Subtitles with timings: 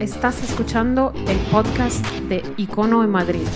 [0.00, 3.46] Estás escuchando el podcast de Icono en Madrid,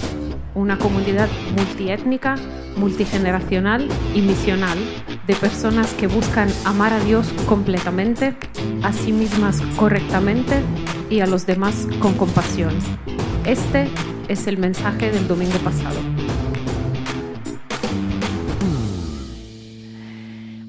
[0.54, 2.36] una comunidad multiétnica,
[2.76, 4.78] multigeneracional y misional
[5.26, 8.34] de personas que buscan amar a Dios completamente,
[8.82, 10.62] a sí mismas correctamente
[11.10, 12.72] y a los demás con compasión.
[13.44, 13.88] Este
[14.28, 16.00] es el mensaje del domingo pasado.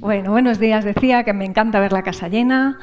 [0.02, 0.84] Bueno, buenos días.
[0.84, 2.78] Decía que me encanta ver la casa llena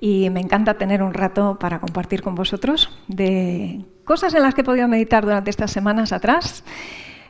[0.00, 4.60] y me encanta tener un rato para compartir con vosotros de cosas en las que
[4.60, 6.64] he podido meditar durante estas semanas atrás.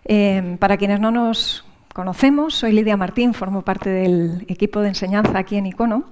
[0.04, 5.38] Eh, para quienes no nos conocemos, soy Lidia Martín, formo parte del equipo de enseñanza
[5.38, 6.04] aquí en Icono.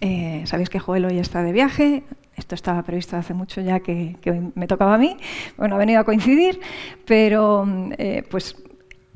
[0.00, 2.04] Eh, Sabéis que Joel hoy está de viaje,
[2.36, 5.16] esto estaba previsto hace mucho ya que, que, me tocaba a mí.
[5.56, 6.60] Bueno, ha venido a coincidir,
[7.06, 7.66] pero
[7.98, 8.56] eh, pues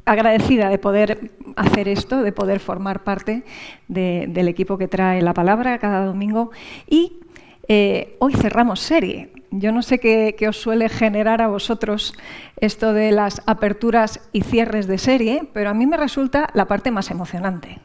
[0.05, 3.45] agradecida de poder hacer esto, de poder formar parte
[3.89, 6.51] de, del equipo que trae la palabra cada domingo.
[6.89, 7.21] Y
[7.69, 9.30] eh, hoy cerramos serie.
[9.51, 12.15] Yo no sé qué, os suele generar a vosotros
[12.57, 16.91] esto de las aperturas y cierres de serie, pero a mí me resulta la parte
[16.91, 17.79] más emocionante.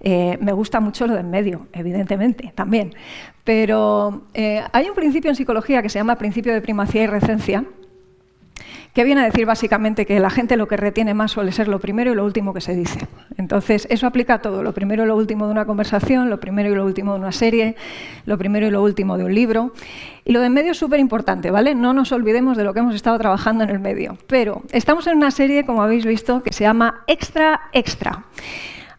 [0.00, 2.94] Eh, me gusta mucho lo de en medio, evidentemente, también.
[3.44, 7.64] Pero eh, hay un principio en psicología que se llama principio de primacía y recencia,
[8.92, 11.78] que viene a decir básicamente que la gente lo que retiene más suele ser lo
[11.80, 13.06] primero y lo último que se dice.
[13.38, 16.70] Entonces, eso aplica a todo, lo primero y lo último de una conversación, lo primero
[16.70, 17.76] y lo último de una serie,
[18.26, 19.72] lo primero y lo último de un libro.
[20.24, 21.74] Y lo de medio es súper importante, ¿vale?
[21.74, 24.18] No nos olvidemos de lo que hemos estado trabajando en el medio.
[24.26, 28.24] Pero estamos en una serie, como habéis visto, que se llama Extra Extra.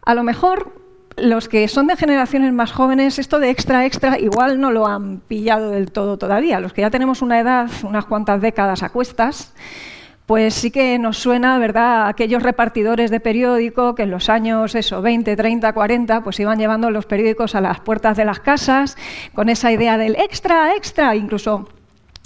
[0.02, 0.83] A lo mejor
[1.16, 5.20] los que son de generaciones más jóvenes, esto de extra, extra, igual no lo han
[5.20, 6.60] pillado del todo todavía.
[6.60, 9.54] Los que ya tenemos una edad, unas cuantas décadas a cuestas,
[10.26, 15.02] pues sí que nos suena, ¿verdad?, aquellos repartidores de periódico que en los años, eso,
[15.02, 18.96] 20, 30, 40, pues iban llevando los periódicos a las puertas de las casas
[19.34, 21.68] con esa idea del extra, extra, incluso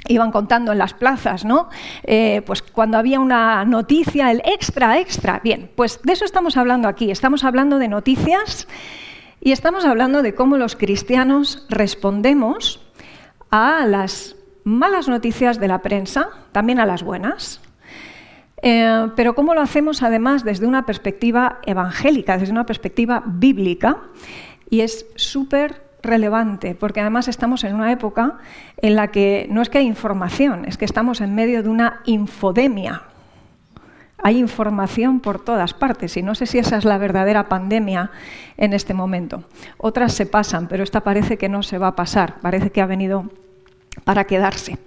[0.09, 1.69] iban contando en las plazas, ¿no?
[2.03, 5.41] Eh, pues cuando había una noticia, el extra, extra.
[5.43, 7.11] Bien, pues de eso estamos hablando aquí.
[7.11, 8.67] Estamos hablando de noticias
[9.41, 12.81] y estamos hablando de cómo los cristianos respondemos
[13.51, 17.61] a las malas noticias de la prensa, también a las buenas.
[18.63, 23.99] Eh, pero cómo lo hacemos además desde una perspectiva evangélica, desde una perspectiva bíblica,
[24.69, 28.39] y es súper relevante, porque además estamos en una época
[28.77, 32.01] en la que no es que hay información, es que estamos en medio de una
[32.05, 33.03] infodemia.
[34.21, 38.11] Hay información por todas partes y no sé si esa es la verdadera pandemia
[38.57, 39.45] en este momento.
[39.77, 42.87] Otras se pasan, pero esta parece que no se va a pasar, parece que ha
[42.87, 43.31] venido
[44.05, 44.79] para quedarse.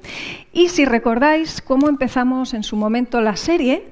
[0.52, 3.92] Y si recordáis cómo empezamos en su momento la serie,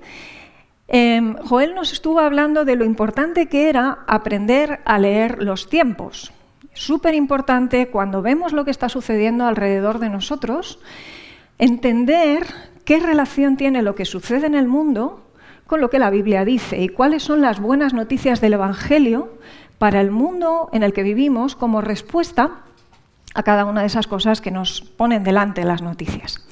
[0.89, 6.33] eh, Joel nos estuvo hablando de lo importante que era aprender a leer los tiempos
[6.79, 10.79] súper importante cuando vemos lo que está sucediendo alrededor de nosotros,
[11.57, 12.45] entender
[12.85, 15.25] qué relación tiene lo que sucede en el mundo
[15.67, 19.27] con lo que la Biblia dice y cuáles son las buenas noticias del Evangelio
[19.77, 22.61] para el mundo en el que vivimos como respuesta
[23.33, 26.47] a cada una de esas cosas que nos ponen delante las noticias.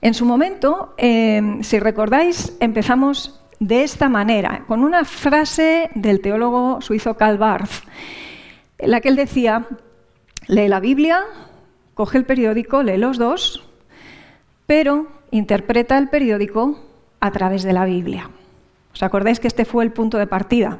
[0.00, 6.80] En su momento, eh, si recordáis, empezamos de esta manera, con una frase del teólogo
[6.80, 7.84] suizo Karl Barth,
[8.82, 9.66] en la que él decía,
[10.48, 11.22] lee la Biblia,
[11.94, 13.62] coge el periódico, lee los dos,
[14.66, 16.80] pero interpreta el periódico
[17.20, 18.28] a través de la Biblia.
[18.92, 20.78] ¿Os acordáis que este fue el punto de partida?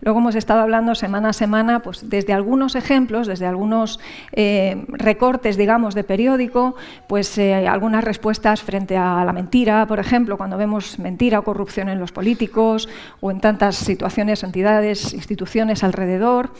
[0.00, 3.98] Luego hemos estado hablando semana a semana pues, desde algunos ejemplos, desde algunos
[4.32, 10.38] eh, recortes, digamos, de periódico, pues eh, algunas respuestas frente a la mentira, por ejemplo,
[10.38, 12.88] cuando vemos mentira o corrupción en los políticos
[13.20, 16.50] o en tantas situaciones, entidades, instituciones alrededor.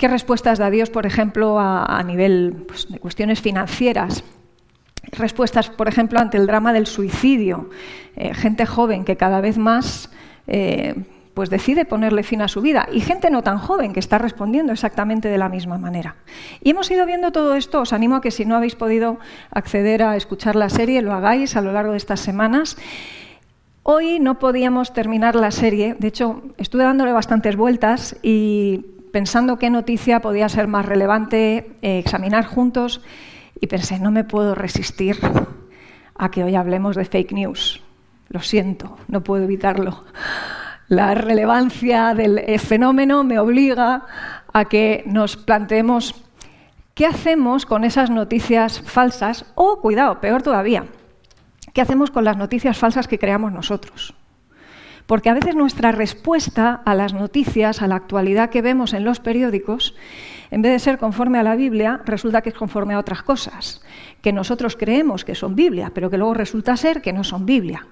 [0.00, 4.24] ¿Qué respuestas da Dios, por ejemplo, a, nivel pues, de cuestiones financieras?
[5.12, 7.68] Respuestas, por ejemplo, ante el drama del suicidio.
[8.16, 10.08] Eh, gente joven que cada vez más
[10.46, 10.94] eh,
[11.34, 12.88] pues decide ponerle fin a su vida.
[12.90, 16.16] Y gente no tan joven que está respondiendo exactamente de la misma manera.
[16.62, 17.82] Y hemos ido viendo todo esto.
[17.82, 19.18] Os animo a que si no habéis podido
[19.50, 22.78] acceder a escuchar la serie, lo hagáis a lo largo de estas semanas.
[23.82, 25.94] Hoy no podíamos terminar la serie.
[25.98, 31.98] De hecho, estuve dándole bastantes vueltas y pensando qué noticia podía ser más relevante eh,
[31.98, 33.00] examinar juntos
[33.60, 35.18] y pensé, no me puedo resistir
[36.14, 37.82] a que hoy hablemos de fake news.
[38.28, 40.04] Lo siento, no puedo evitarlo.
[40.88, 44.06] La relevancia del eh, fenómeno me obliga
[44.52, 46.14] a que nos planteemos
[46.94, 50.86] qué hacemos con esas noticias falsas o, cuidado, peor todavía,
[51.72, 54.14] qué hacemos con las noticias falsas que creamos nosotros.
[55.10, 59.18] Porque a veces nuestra respuesta a las noticias, a la actualidad que vemos en los
[59.18, 59.96] periódicos,
[60.52, 63.82] en vez de ser conforme a la Biblia, resulta que es conforme a otras cosas,
[64.22, 67.88] que nosotros creemos que son Biblia, pero que luego resulta ser que no son Biblia.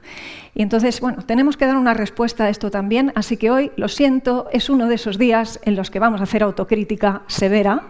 [0.55, 3.89] Y entonces, bueno, tenemos que dar una respuesta a esto también, así que hoy, lo
[3.89, 7.89] siento, es uno de esos días en los que vamos a hacer autocrítica severa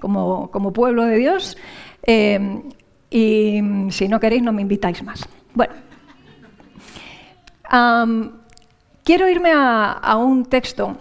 [0.00, 1.58] como, pueblo de Dios,
[2.06, 2.62] eh,
[3.10, 3.60] y
[3.90, 5.28] si no queréis, no me invitáis más.
[5.52, 5.74] Bueno.
[9.04, 10.96] Quiero irme a un texto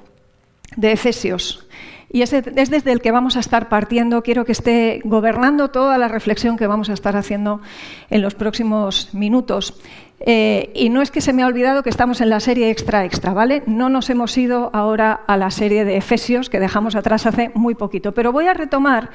[0.75, 1.67] de Efesios
[2.13, 4.21] y es, desde el que vamos a estar partiendo.
[4.21, 7.61] Quiero que esté gobernando toda la reflexión que vamos a estar haciendo
[8.09, 9.79] en los próximos minutos.
[10.19, 13.05] Eh, y no es que se me ha olvidado que estamos en la serie extra
[13.05, 13.63] extra, ¿vale?
[13.65, 17.75] No nos hemos ido ahora a la serie de Efesios que dejamos atrás hace muy
[17.75, 19.09] poquito, pero voy a retomar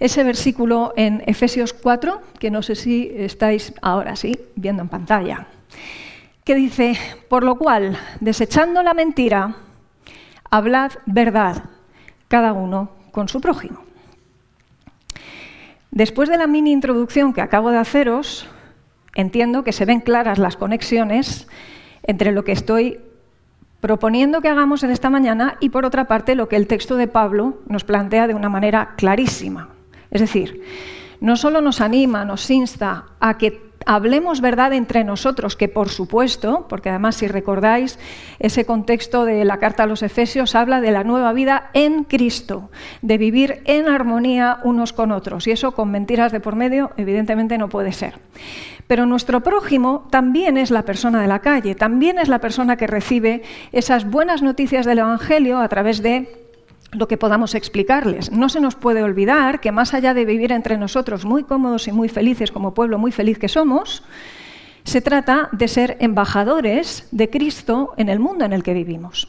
[0.00, 5.46] ese versículo en Efesios 4, que no sé si estáis ahora sí viendo en pantalla,
[6.44, 6.98] que dice,
[7.28, 9.56] por lo cual, desechando la mentira,
[10.50, 11.64] hablad verdad
[12.28, 13.80] cada uno con su prójimo.
[15.90, 18.48] Después de la mini introducción que acabo de haceros,
[19.14, 21.46] entiendo que se ven claras las conexiones
[22.02, 22.98] entre lo que estoy
[23.80, 27.08] proponiendo que hagamos en esta mañana y, por otra parte, lo que el texto de
[27.08, 29.68] Pablo nos plantea de una manera clarísima.
[30.10, 30.62] Es decir,
[31.20, 36.66] no solo nos anima, nos insta a que hablemos verdad entre nosotros, que por supuesto,
[36.68, 37.98] porque además si recordáis
[38.38, 42.70] ese contexto de la carta a los Efesios, habla de la nueva vida en Cristo,
[43.02, 45.46] de vivir en armonía unos con otros.
[45.46, 48.18] Y eso con mentiras de por medio, evidentemente no puede ser.
[48.86, 52.86] Pero nuestro prójimo también es la persona de la calle, también es la persona que
[52.86, 53.42] recibe
[53.72, 56.42] esas buenas noticias del Evangelio a través de
[56.92, 58.30] lo que podamos explicarles.
[58.30, 61.92] No se nos puede olvidar que más allá de vivir entre nosotros muy cómodos y
[61.92, 64.02] muy felices como pueblo muy feliz que somos,
[64.84, 69.28] se trata de ser embajadores de Cristo en el mundo en el que vivimos.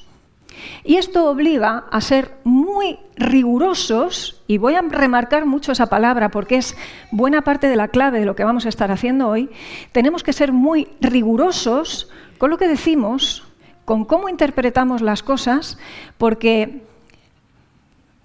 [0.83, 6.57] Y esto obliga a ser muy rigurosos, y voy a remarcar mucho esa palabra porque
[6.57, 6.75] es
[7.11, 9.49] buena parte de la clave de lo que vamos a estar haciendo hoy,
[9.91, 13.43] tenemos que ser muy rigurosos con lo que decimos,
[13.85, 15.77] con cómo interpretamos las cosas,
[16.17, 16.83] porque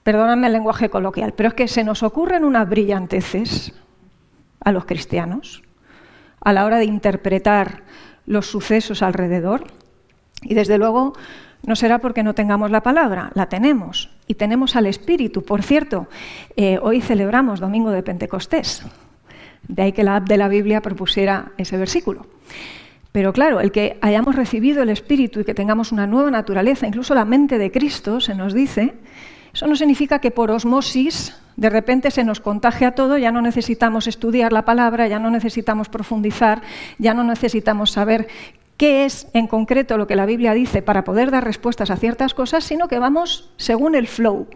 [0.08, 3.74] perdóname el lenguaje coloquial, pero es que se nos ocurren unas brillanteces
[4.58, 5.62] a los cristianos
[6.40, 7.82] a la hora de interpretar
[8.24, 9.66] los sucesos alrededor.
[10.40, 11.12] Y desde luego
[11.62, 14.08] no será porque no tengamos la palabra, la tenemos.
[14.26, 15.42] Y tenemos al Espíritu.
[15.42, 16.08] Por cierto,
[16.56, 18.86] eh, hoy celebramos Domingo de Pentecostés.
[19.68, 22.24] De ahí que la app de la Biblia propusiera ese versículo.
[23.12, 27.14] Pero claro, el que hayamos recibido el Espíritu y que tengamos una nueva naturaleza, incluso
[27.14, 28.94] la mente de Cristo, se nos dice,
[29.52, 34.06] eso no significa que por osmosis de repente se nos contagia todo, ya no necesitamos
[34.06, 36.62] estudiar la palabra, ya no necesitamos profundizar,
[36.98, 38.28] ya no necesitamos saber
[38.76, 42.32] qué es en concreto lo que la Biblia dice para poder dar respuestas a ciertas
[42.32, 44.46] cosas, sino que vamos según el flow.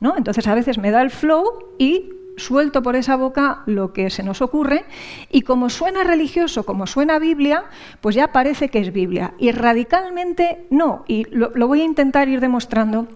[0.00, 0.16] ¿no?
[0.16, 4.22] Entonces a veces me da el flow y suelto por esa boca lo que se
[4.22, 4.86] nos ocurre
[5.30, 7.64] y como suena religioso, como suena Biblia,
[8.00, 9.34] pues ya parece que es Biblia.
[9.38, 11.04] Y radicalmente no.
[11.06, 13.08] Y lo, lo voy a intentar ir demostrando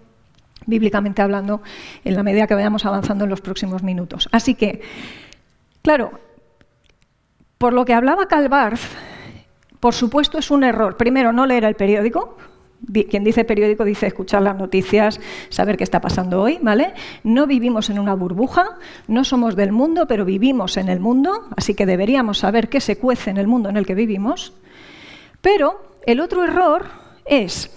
[0.67, 1.63] bíblicamente hablando,
[2.05, 4.29] en la medida que vayamos avanzando en los próximos minutos.
[4.33, 4.81] Así que,
[5.83, 6.13] claro,
[7.59, 8.83] por lo que hablaba Calvarz,
[9.81, 10.97] por supuesto es un error.
[10.97, 12.37] Primero, no leer el periódico.
[13.11, 15.19] Quien dice periódico dice escuchar las noticias,
[15.49, 16.93] saber qué está pasando hoy, ¿vale?
[17.23, 18.79] No vivimos en una burbuja,
[19.09, 22.99] no somos del mundo, pero vivimos en el mundo, así que deberíamos saber qué se
[22.99, 24.53] cuece en el mundo en el que vivimos.
[25.41, 26.87] Pero el otro error
[27.25, 27.71] es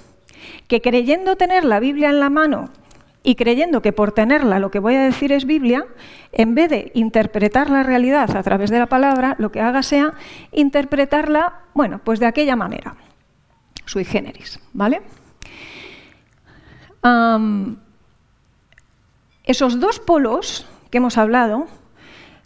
[0.68, 2.70] que creyendo tener la Biblia en la mano
[3.28, 5.86] y creyendo que por tenerla lo que voy a decir es Biblia,
[6.32, 10.14] en vez de interpretar la realidad a través de la palabra, lo que haga sea
[10.54, 12.96] interpretarla, bueno, pues de aquella manera,
[13.84, 15.02] sui generis, ¿vale?
[19.44, 21.68] esos dos polos que hemos hablado,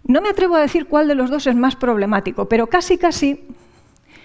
[0.03, 3.47] no me atrevo a decir cuál de los dos es más problemático, pero casi casi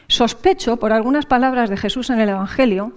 [0.08, 2.92] Sospecho por algunas palabras de Jesús en el Evangelio,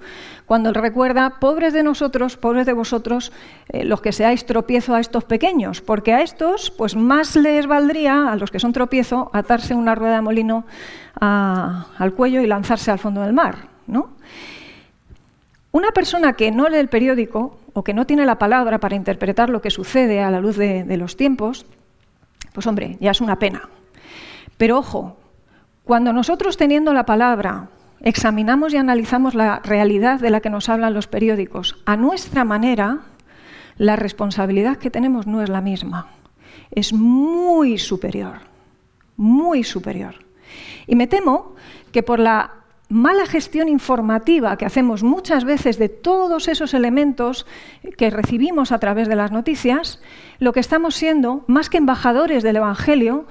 [0.50, 3.32] cuando recuerda, pobres de nosotros, pobres de vosotros,
[3.70, 8.32] eh, los que seáis tropiezo a estos pequeños, porque a estos, pues más les valdría,
[8.32, 10.66] a los que son tropiezo, atarse una rueda de molino
[11.20, 13.68] al cuello y lanzarse al fondo del mar.
[13.86, 14.10] ¿no?
[15.72, 19.52] Una persona que no lee el periódico o que no tiene la palabra para interpretar
[19.52, 21.68] lo que sucede a la luz de los tiempos,
[22.54, 23.70] pues hombre, ya es una pena.
[24.58, 25.19] Pero ojo,
[25.90, 27.70] cuando nosotros teniendo la palabra
[28.02, 33.00] examinamos y analizamos la realidad de la que nos hablan los periódicos a nuestra manera,
[33.76, 36.12] la responsabilidad que tenemos no es la misma.
[36.70, 38.36] Es muy superior,
[39.18, 40.14] muy superior.
[40.86, 41.56] Y me temo
[41.92, 42.52] que por la
[42.88, 47.48] mala gestión informativa que hacemos muchas veces de todos esos elementos
[47.98, 50.00] que recibimos a través de las noticias,
[50.38, 53.26] lo que estamos siendo, más que embajadores del Evangelio,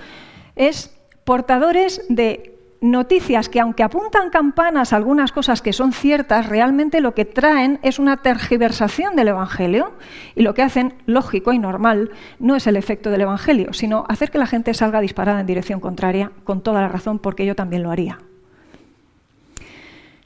[0.56, 0.97] es
[1.28, 7.26] portadores de noticias que aunque apuntan campanas algunas cosas que son ciertas, realmente lo que
[7.26, 9.92] traen es una tergiversación del Evangelio
[10.34, 14.30] y lo que hacen, lógico y normal, no es el efecto del Evangelio, sino hacer
[14.30, 17.82] que la gente salga disparada en dirección contraria, con toda la razón, porque yo también
[17.82, 18.20] lo haría.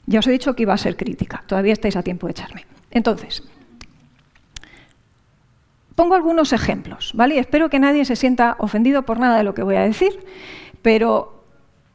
[0.05, 2.65] Ya os he dicho que iba a ser crítica, todavía estáis a tiempo de echarme.
[2.91, 3.43] Entonces,
[5.95, 7.39] pongo algunos ejemplos, ¿vale?
[7.39, 10.17] espero que nadie se sienta ofendido por nada de lo que voy a decir,
[10.83, 11.43] pero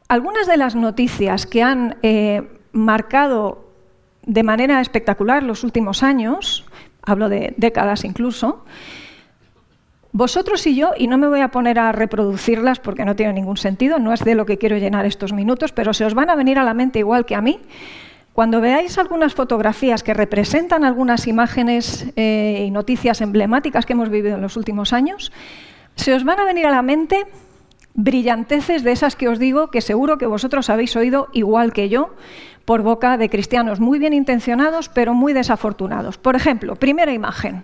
[0.09, 2.41] algunas de las noticias que han eh,
[2.73, 3.69] marcado
[4.25, 6.65] de manera espectacular los últimos años,
[7.03, 8.65] hablo de décadas incluso,
[10.11, 13.57] vosotros y yo, y no me voy a poner a reproducirlas porque no tiene ningún
[13.57, 16.35] sentido, no es de lo que quiero llenar estos minutos, pero se os van a
[16.35, 17.59] venir a la mente igual que a mí.
[18.33, 24.35] Cuando veáis algunas fotografías que representan algunas imágenes eh, y noticias emblemáticas que hemos vivido
[24.35, 25.31] en los últimos años,
[25.95, 27.27] se os van a venir a la mente
[27.93, 32.15] brillanteces de esas que os digo que seguro que vosotros habéis oído igual que yo
[32.65, 36.17] por boca de cristianos muy bien intencionados pero muy desafortunados.
[36.17, 37.63] Por ejemplo, primera imagen.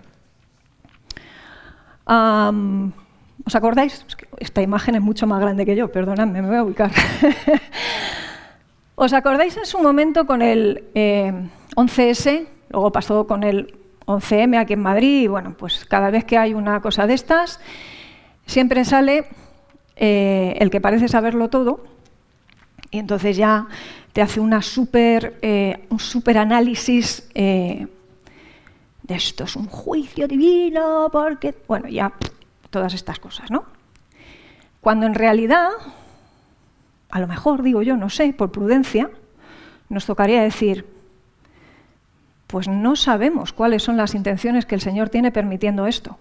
[3.44, 4.04] ¿Os acordáis?
[4.38, 6.90] Esta imagen es mucho más grande que yo, perdonadme, me voy a ubicar.
[8.96, 10.84] ¿Os acordáis en su momento con el
[11.76, 12.26] 11S?
[12.26, 13.74] Eh, luego pasó con el
[14.06, 15.22] 11M aquí en Madrid.
[15.22, 17.60] Y bueno, pues cada vez que hay una cosa de estas,
[18.46, 19.26] siempre sale
[19.96, 21.84] eh, el que parece saberlo todo.
[22.90, 23.66] Y entonces ya
[24.12, 31.54] te hace una super, eh, un super análisis de esto es un juicio divino, porque,
[31.68, 32.12] bueno, ya
[32.70, 33.64] todas estas cosas, ¿no?
[34.80, 35.70] Cuando en realidad,
[37.10, 39.10] a lo mejor digo yo, no sé, por prudencia,
[39.88, 40.86] nos tocaría decir,
[42.46, 46.18] pues no sabemos cuáles son las intenciones que el Señor tiene permitiendo esto.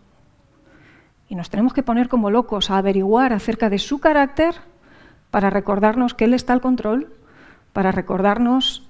[1.35, 4.55] Nos tenemos que poner como locos a averiguar acerca de su carácter
[5.31, 7.13] para recordarnos que Él está al control,
[7.73, 8.87] para recordarnos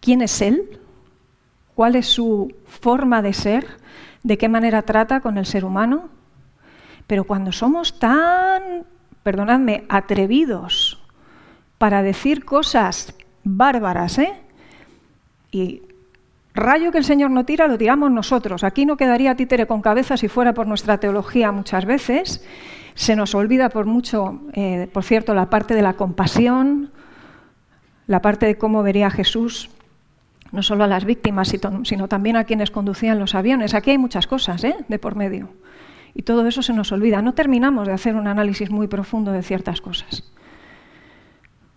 [0.00, 0.80] quién es Él,
[1.74, 3.76] cuál es su forma de ser,
[4.22, 6.08] de qué manera trata con el ser humano.
[7.06, 8.86] Pero cuando somos tan,
[9.22, 11.04] perdonadme, atrevidos
[11.76, 14.32] para decir cosas bárbaras, ¿eh?
[15.50, 15.82] Y
[16.54, 18.64] rayo que el Señor no tira, lo tiramos nosotros.
[18.64, 22.44] Aquí no quedaría títere con cabeza si fuera por nuestra teología muchas veces.
[22.94, 26.90] Se nos olvida por mucho, eh, por cierto, la parte de la compasión,
[28.06, 29.70] la parte de cómo vería Jesús
[30.52, 31.50] no solo a las víctimas,
[31.84, 33.74] sino también a quienes conducían los aviones.
[33.74, 34.76] Aquí hay muchas cosas ¿eh?
[34.86, 35.48] de por medio.
[36.14, 37.22] Y todo eso se nos olvida.
[37.22, 40.30] No terminamos de hacer un análisis muy profundo de ciertas cosas.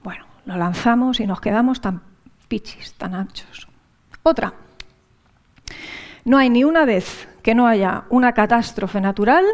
[0.03, 2.01] Bueno, lo lanzamos y nos quedamos tan
[2.49, 3.69] pichis, tan anchos.
[4.23, 4.64] Otra.
[6.25, 9.45] No hay ni una vez que no haya una catástrofe natural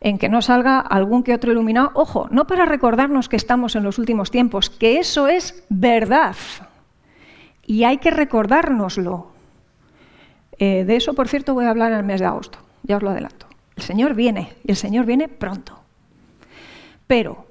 [0.00, 1.90] en que no salga algún que otro iluminado.
[1.94, 6.36] Ojo, no para recordarnos que estamos en los últimos tiempos, que eso es verdad.
[7.64, 9.28] Y hay que recordárnoslo.
[10.58, 13.02] Eh, de eso, por cierto, voy a hablar en el mes de agosto, ya os
[13.02, 13.46] lo adelanto.
[13.76, 15.80] El Señor viene y el Señor viene pronto.
[17.06, 17.46] Pero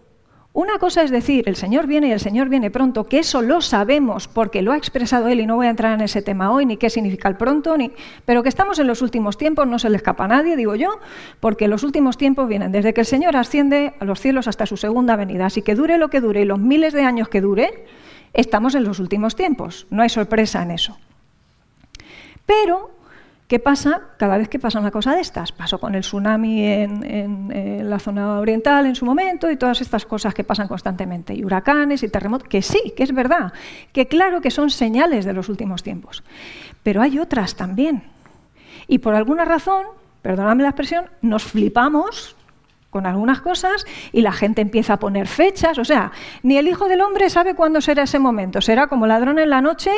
[0.54, 3.60] una cosa es decir, el Señor viene y el Señor viene pronto, que eso lo
[3.62, 6.66] sabemos porque lo ha expresado Él y no voy a entrar en ese tema hoy,
[6.66, 7.92] ni qué significa el pronto, ni...
[8.26, 11.00] pero que estamos en los últimos tiempos, no se le escapa a nadie, digo yo,
[11.40, 14.78] porque los últimos tiempos vienen desde que el Señor asciende a los cielos hasta su
[14.78, 15.48] segunda venida.
[15.48, 17.86] Así que dure lo que dure y los miles de años que dure,
[18.34, 20.98] Estamos en los últimos tiempos, no hay sorpresa en eso.
[22.48, 22.90] Pero,
[23.54, 25.52] ¿qué pasa cada vez que pasa una cosa de estas?
[25.52, 30.34] Pasó con el tsunami en, la zona oriental en su momento y todas estas cosas
[30.34, 33.54] que pasan constantemente, y huracanes y terremotos, que sí, que es verdad,
[33.92, 36.24] que claro que son señales de los últimos tiempos.
[36.82, 38.02] Pero hay otras también.
[38.88, 39.86] Y por alguna razón,
[40.24, 42.36] perdóname la expresión, nos flipamos
[42.94, 45.78] con algunas cosas y la gente empieza a poner fechas.
[45.80, 46.12] O sea,
[46.44, 48.62] ni el Hijo del Hombre sabe cuándo será ese momento.
[48.62, 49.92] Será como ladrón en la noche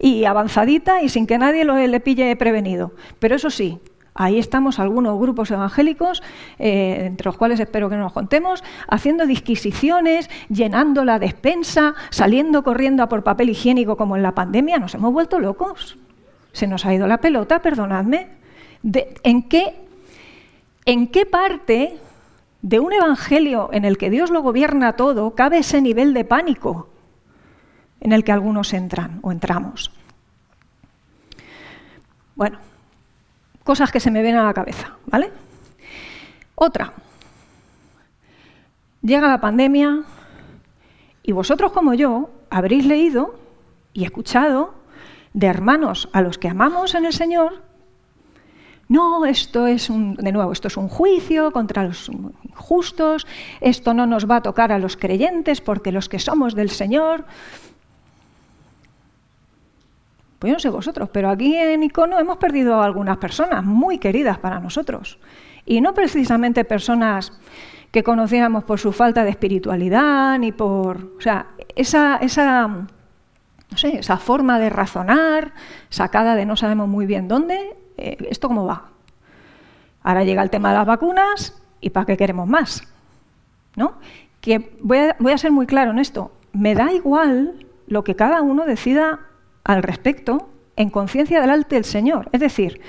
[0.00, 2.92] y avanzadita y sin que nadie lo, le pille prevenido.
[3.18, 3.78] Pero eso sí,
[4.14, 6.22] ahí estamos algunos grupos evangélicos,
[6.58, 12.64] eh, entre los cuales espero que no nos contemos, haciendo disquisiciones, llenando la despensa, saliendo
[12.64, 14.78] corriendo a por papel higiénico como en la pandemia.
[14.78, 15.98] Nos hemos vuelto locos.
[16.52, 18.38] Se nos ha ido la pelota, perdonadme.
[19.22, 19.74] ¿en, qué,
[20.84, 21.98] ¿En qué parte
[22.62, 26.88] de un evangelio en el que Dios lo gobierna todo, cabe ese nivel de pánico
[28.00, 29.90] en el que algunos entran o entramos.
[32.34, 32.58] Bueno,
[33.64, 35.30] cosas que se me ven a la cabeza, ¿vale?
[36.54, 36.92] Otra.
[39.02, 40.02] Llega la pandemia
[41.22, 43.38] Y vosotros como yo habréis leído
[43.92, 44.74] y escuchado
[45.34, 47.62] de hermanos a los que amamos en el Señor,
[48.88, 52.10] no, esto es un, de nuevo, esto es un juicio contra los
[52.54, 53.26] justos,
[53.60, 57.26] esto no nos va a tocar a los creyentes porque los que somos del Señor.
[60.38, 63.98] Pues yo no sé vosotros, pero aquí en Icono hemos perdido a algunas personas muy
[63.98, 65.18] queridas para nosotros.
[65.66, 67.32] Y no precisamente personas
[67.90, 71.14] que conocíamos por su falta de espiritualidad, ni por.
[71.18, 75.52] O sea, esa, esa, no sé, esa forma de razonar,
[75.90, 78.84] sacada de no sabemos muy bien dónde, eh, ¿esto cómo va?
[80.02, 82.82] Ahora llega el tema de las vacunas y ¿para qué queremos más?
[83.76, 83.94] ¿No?
[84.40, 86.32] Que voy a, voy a ser muy claro en esto.
[86.52, 89.20] Me da igual lo que cada uno decida
[89.64, 92.28] al respecto en conciencia delante del Señor.
[92.32, 92.80] Es decir,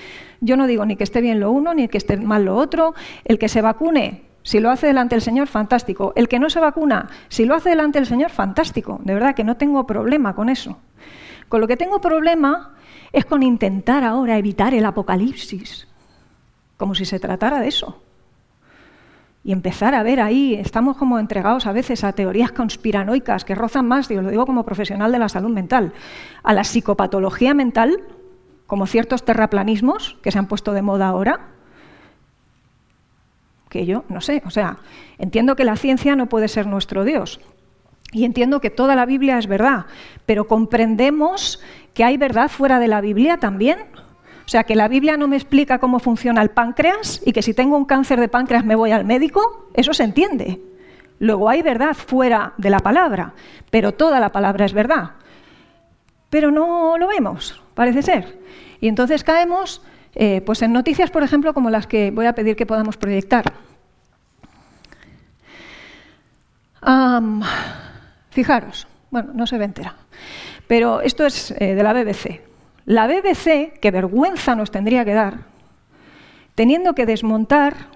[0.41, 2.93] yo no digo ni que esté bien lo uno ni que esté mal lo otro.
[3.25, 6.13] El que se vacune, si lo hace delante del Señor, fantástico.
[6.15, 8.99] El que no se vacuna, si lo hace delante del Señor, fantástico.
[9.03, 10.77] De verdad que no tengo problema con eso.
[11.49, 12.75] Con lo que tengo problema
[13.11, 15.87] es con intentar ahora evitar el apocalipsis,
[16.77, 18.01] como si se tratara de eso.
[19.43, 23.87] Y empezar a ver ahí, estamos como entregados a veces a teorías conspiranoicas que rozan
[23.87, 25.93] más, y lo digo como profesional de la salud mental,
[26.43, 28.01] a la psicopatología mental,
[28.67, 31.47] como ciertos terraplanismos que se han puesto de moda ahora,
[33.69, 34.77] que yo no sé, o sea,
[35.17, 37.39] entiendo que la ciencia no puede ser nuestro Dios,
[38.11, 39.85] y entiendo que toda la Biblia es verdad,
[40.25, 41.61] pero comprendemos
[41.93, 43.79] que hay verdad fuera de la Biblia también.
[44.46, 47.53] O sea, que la Biblia no me explica cómo funciona el páncreas y que si
[47.53, 50.60] tengo un cáncer de páncreas me voy al médico, eso se entiende.
[51.19, 53.34] Luego hay verdad fuera de la palabra,
[53.69, 55.12] pero toda la palabra es verdad.
[56.29, 58.39] Pero no lo vemos, parece ser.
[58.81, 59.81] Y entonces caemos
[60.15, 63.53] eh, pues en noticias, por ejemplo, como las que voy a pedir que podamos proyectar.
[68.31, 69.96] Fijaros, bueno, no se ve entera,
[70.69, 72.41] pero esto es eh, de la BBC.
[72.85, 75.39] La BBC, qué vergüenza nos tendría que dar,
[76.53, 77.88] teniendo que desmontar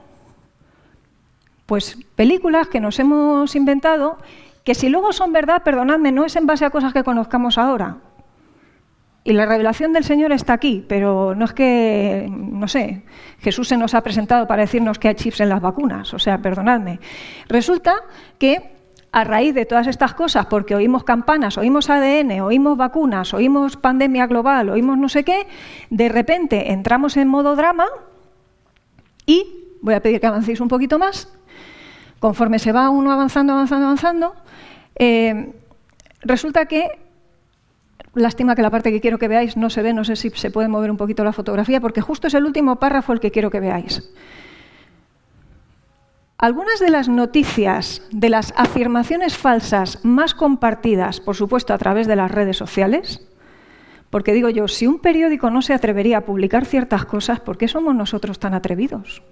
[1.67, 4.17] pues películas que nos hemos inventado,
[4.63, 7.97] que si luego son verdad, perdonadme, no es en base a cosas que conozcamos ahora.
[9.23, 13.03] Y la revelación del Señor está aquí, pero no es que, no sé,
[13.39, 16.39] Jesús se nos ha presentado para decirnos que hay chips en las vacunas, o sea,
[16.39, 16.99] perdonadme.
[17.47, 17.97] Resulta
[18.39, 18.72] que
[19.13, 24.25] a raíz de todas estas cosas, porque oímos campanas, oímos ADN, oímos vacunas, oímos pandemia
[24.25, 25.45] global, oímos no sé qué,
[25.91, 27.85] de repente entramos en modo drama
[29.27, 29.45] y,
[29.81, 31.31] voy a pedir que avancéis un poquito más,
[32.17, 34.35] conforme se va uno avanzando, avanzando, avanzando,
[34.95, 35.53] eh,
[36.21, 36.97] resulta que,
[38.15, 40.49] lástima que la parte que quiero que veáis no se ve, no sé si se
[40.49, 43.51] puede mover un poquito la fotografía, porque justo es el último párrafo el que quiero
[43.51, 44.09] que veáis.
[46.37, 52.15] Algunas de las noticias, de las afirmaciones falsas más compartidas, por supuesto, a través de
[52.15, 53.25] las redes sociales,
[54.09, 57.67] porque digo yo, si un periódico no se atrevería a publicar ciertas cosas, ¿por qué
[57.67, 59.23] somos nosotros tan atrevidos?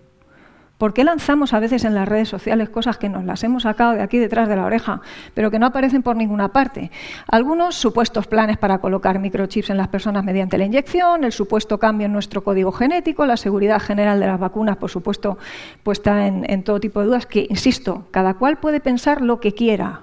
[0.81, 3.93] ¿Por qué lanzamos a veces en las redes sociales cosas que nos las hemos sacado
[3.93, 4.99] de aquí detrás de la oreja,
[5.35, 6.89] pero que no aparecen por ninguna parte?
[7.27, 12.07] Algunos supuestos planes para colocar microchips en las personas mediante la inyección, el supuesto cambio
[12.07, 15.37] en nuestro código genético, la seguridad general de las vacunas, por supuesto,
[15.83, 19.53] puesta en, en todo tipo de dudas, que, insisto, cada cual puede pensar lo que
[19.53, 20.01] quiera,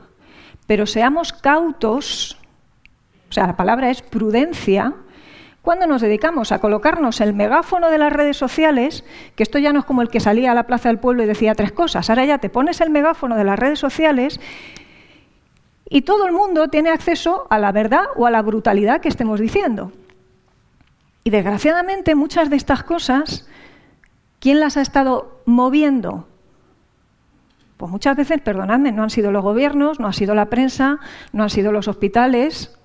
[0.68, 2.38] pero seamos cautos,
[3.28, 4.94] o sea, la palabra es prudencia,
[5.68, 9.04] cuando nos dedicamos a colocarnos el megáfono de las redes sociales,
[9.36, 11.26] que esto ya no es como el que salía a la plaza del pueblo y
[11.26, 14.40] decía tres cosas, ahora ya te pones el megáfono de las redes sociales
[15.90, 19.40] y todo el mundo tiene acceso a la verdad o a la brutalidad que estemos
[19.40, 19.92] diciendo.
[21.22, 23.46] Y desgraciadamente muchas de estas cosas,
[24.40, 26.26] ¿quién las ha estado moviendo?
[27.76, 30.98] Pues muchas veces, perdonadme, no han sido los gobiernos, no ha sido la prensa,
[31.34, 32.77] no han sido los hospitales,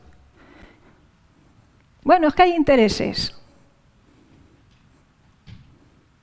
[2.04, 3.36] bueno, es que hay intereses.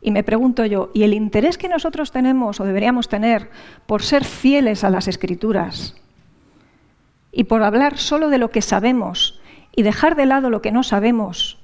[0.03, 3.51] Y me pregunto yo, ¿y el interés que nosotros tenemos o deberíamos tener
[3.87, 5.95] por ser fieles a las escrituras
[7.33, 9.41] y por hablar solo de lo que sabemos
[9.77, 11.59] y dejar de lado lo que no sabemos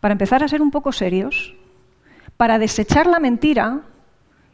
[0.00, 1.54] para empezar a ser un poco serios,
[2.36, 3.80] para desechar la mentira?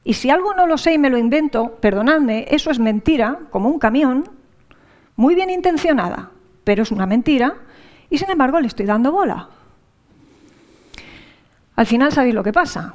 [0.04, 3.68] Y si algo no lo sé y me lo invento, perdonadme, eso es mentira, como
[3.68, 4.30] un camión,
[5.16, 6.30] muy bien intencionada,
[6.64, 7.56] pero es una mentira
[8.12, 9.48] y sin embargo le estoy dando bola.
[11.74, 12.92] Al final sabéis lo que pasa.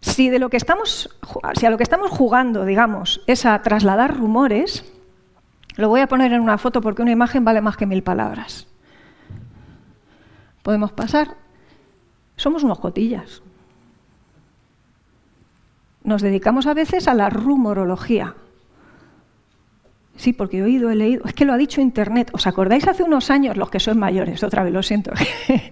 [0.00, 1.10] Si, de lo que estamos,
[1.58, 4.84] si a lo que estamos jugando, digamos, es a trasladar rumores,
[5.74, 8.68] lo voy a poner en una foto porque una imagen vale más que mil palabras.
[10.62, 11.36] Podemos pasar.
[12.36, 13.42] Somos unos cotillas.
[16.04, 18.36] Nos dedicamos a veces a la rumorología.
[20.16, 21.24] Sí, porque he oído, he leído.
[21.24, 22.30] Es que lo ha dicho Internet.
[22.32, 24.42] ¿Os acordáis hace unos años, los que sois mayores?
[24.42, 25.12] Otra vez, lo siento.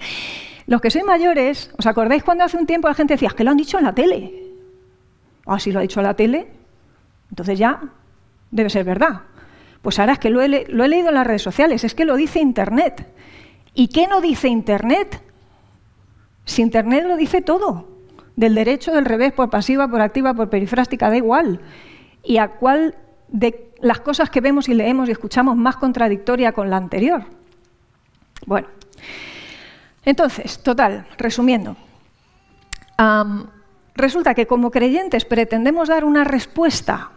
[0.66, 3.44] los que sois mayores, ¿os acordáis cuando hace un tiempo la gente decía, es que
[3.44, 4.32] lo han dicho en la tele?
[5.46, 6.48] Ah, si lo ha dicho en la tele,
[7.30, 7.80] entonces ya
[8.50, 9.22] debe ser verdad.
[9.80, 12.04] Pues ahora es que lo he, lo he leído en las redes sociales, es que
[12.04, 13.08] lo dice Internet.
[13.74, 15.22] ¿Y qué no dice Internet?
[16.44, 17.88] Si Internet lo dice todo,
[18.36, 21.60] del derecho, del revés, por pasiva, por activa, por perifrástica, da igual.
[22.22, 22.94] ¿Y a cuál
[23.32, 27.24] de las cosas que vemos y leemos y escuchamos más contradictoria con la anterior?
[28.46, 28.68] Bueno,
[30.04, 31.76] entonces, total, resumiendo,
[33.94, 37.10] resulta que como creyentes pretendemos dar una respuesta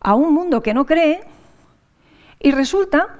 [0.00, 1.20] a un mundo que no cree
[2.40, 3.18] y resulta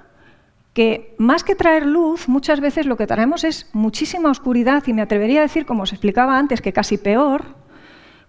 [0.72, 5.02] que más que traer luz, muchas veces lo que traemos es muchísima oscuridad y me
[5.02, 7.44] atrevería a decir, como os explicaba antes, que casi peor,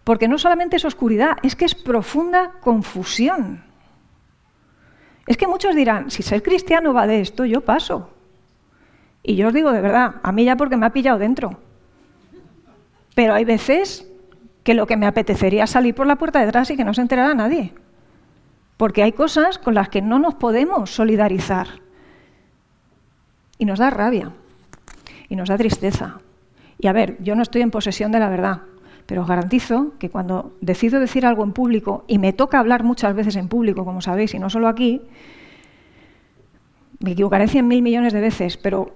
[0.03, 3.63] porque no solamente es oscuridad, es que es profunda confusión.
[5.25, 8.09] Es que muchos dirán, si ser cristiano va de esto, yo paso.
[9.23, 11.57] Y yo os digo de verdad, a mí ya porque me ha pillado dentro.
[13.15, 14.05] Pero hay veces
[14.63, 16.93] que lo que me apetecería es salir por la puerta de atrás y que no
[16.93, 17.73] se enterara nadie.
[18.75, 21.67] Porque hay cosas con las que no nos podemos solidarizar.
[23.57, 24.31] Y nos da rabia.
[25.29, 26.19] Y nos da tristeza.
[26.77, 28.63] Y a ver, yo no estoy en posesión de la verdad,
[29.05, 33.15] pero os garantizo que cuando decido decir algo en público, y me toca hablar muchas
[33.15, 35.01] veces en público, como sabéis, y no solo aquí,
[36.99, 38.95] me equivocaré cien mil millones de veces, pero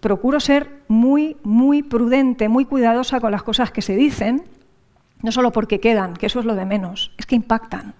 [0.00, 4.42] procuro ser muy, muy prudente, muy cuidadosa con las cosas que se dicen,
[5.22, 7.94] no solo porque quedan, que eso es lo de menos, es que impactan.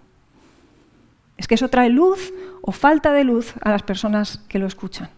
[1.37, 5.09] Es que eso trae luz o falta de luz a las personas que lo escuchan.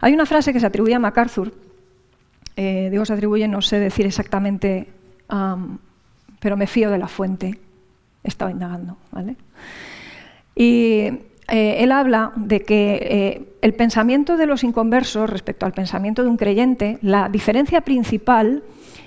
[0.00, 1.52] Hay una frase que se atribuye a MacArthur,
[2.56, 4.88] eh, digo se atribuye, no sé decir exactamente,
[5.28, 7.58] pero me fío de la fuente,
[8.22, 8.96] he estado indagando.
[9.10, 9.36] ¿vale?
[10.54, 11.10] Y
[11.48, 16.28] eh, él habla de que eh, el pensamiento de los inconversos respecto al pensamiento de
[16.28, 18.64] un creyente, la diferencia principal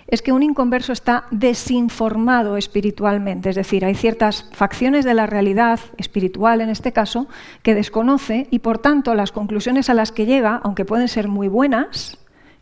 [0.08, 5.80] es que un inconverso está desinformado espiritualmente, es decir, hay ciertas facciones de la realidad
[5.98, 7.28] espiritual en este caso
[7.62, 11.48] que desconoce y por tanto las conclusiones a las que llega, aunque pueden ser muy
[11.48, 12.18] buenas,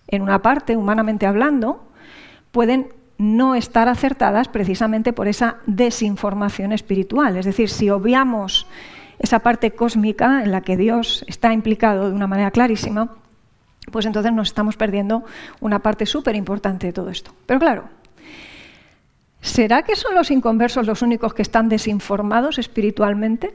[0.10, 1.88] en una parte, humanamente hablando,
[2.52, 7.38] pueden no estar acertadas precisamente por esa desinformación espiritual.
[7.38, 8.68] Es decir, si obviamos
[9.20, 13.16] esa parte cósmica en la que Dios está implicado de una manera clarísima,
[13.92, 15.24] pues entonces nos estamos perdiendo
[15.60, 17.32] una parte súper importante de todo esto.
[17.46, 17.90] Pero claro,
[19.42, 23.54] ¿será que son los inconversos los únicos que están desinformados espiritualmente?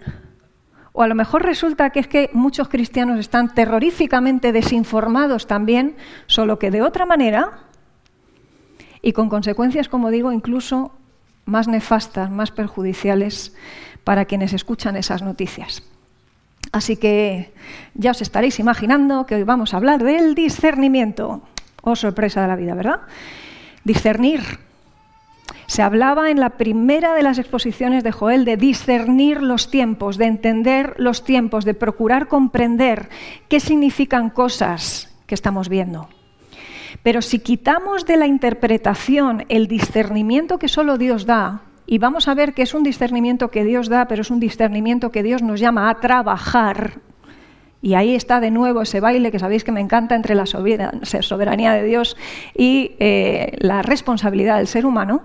[0.93, 5.97] O a lo mejor resulta que es que muchos cristianos están terroríficamente desinformados también,
[6.27, 7.69] solo que de otra manera
[9.03, 10.93] y con consecuencias, como digo, incluso
[11.45, 13.55] más nefastas, más perjudiciales
[14.05, 15.83] para quienes escuchan esas noticias.
[16.71, 17.53] Así que
[17.95, 21.43] ya os estaréis imaginando que hoy vamos a hablar del discernimiento.
[21.83, 23.01] Oh, sorpresa de la vida, ¿verdad?
[23.85, 24.41] Discernir.
[25.67, 30.27] Se hablaba en la primera de las exposiciones de Joel de discernir los tiempos, de
[30.27, 33.09] entender los tiempos, de procurar comprender
[33.49, 36.09] qué significan cosas que estamos viendo.
[37.03, 42.35] Pero si quitamos de la interpretación el discernimiento que solo Dios da, y vamos a
[42.35, 45.61] ver que es un discernimiento que Dios da, pero es un discernimiento que Dios nos
[45.61, 47.01] llama a trabajar.
[47.83, 51.73] Y ahí está de nuevo ese baile que sabéis que me encanta entre la soberanía
[51.73, 52.17] de Dios
[52.57, 55.23] y eh, la responsabilidad del ser humano.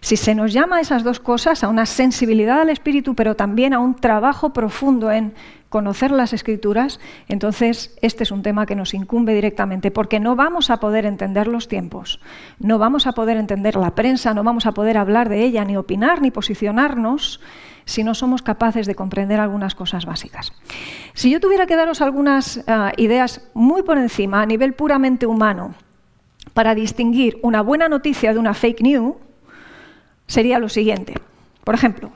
[0.00, 3.72] Si se nos llama a esas dos cosas, a una sensibilidad al espíritu, pero también
[3.72, 5.34] a un trabajo profundo en
[5.68, 10.70] conocer las escrituras, entonces este es un tema que nos incumbe directamente, porque no vamos
[10.70, 12.20] a poder entender los tiempos,
[12.58, 15.76] no vamos a poder entender la prensa, no vamos a poder hablar de ella, ni
[15.76, 17.40] opinar, ni posicionarnos,
[17.84, 20.52] si no somos capaces de comprender algunas cosas básicas.
[21.14, 25.74] Si yo tuviera que daros algunas ah, ideas muy por encima, a nivel puramente humano,
[26.52, 29.16] para distinguir una buena noticia de una fake news,
[30.26, 31.14] sería lo siguiente.
[31.64, 32.10] Por ejemplo,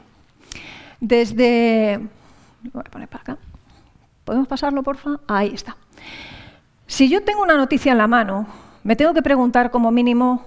[1.01, 2.01] desde
[2.73, 3.39] voy a poner para acá.
[4.25, 5.21] ¿Podemos pasarlo, porfa?
[5.27, 5.77] Ahí está.
[6.87, 8.47] Si yo tengo una noticia en la mano,
[8.85, 10.45] me tengo que preguntar como mínimo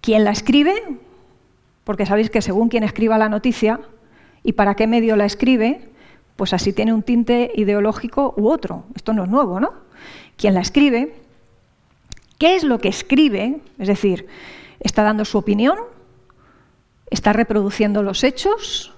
[0.00, 0.74] quién la escribe,
[1.84, 3.80] porque sabéis que según quién escriba la noticia
[4.42, 5.88] y para qué medio la escribe,
[6.36, 8.84] pues así tiene un tinte ideológico u otro.
[8.94, 9.72] Esto no es nuevo, ¿no?
[10.36, 11.14] Quién la escribe,
[12.38, 14.26] qué es lo que escribe, es decir,
[14.80, 15.76] está dando su opinión,
[17.10, 18.94] está reproduciendo los hechos,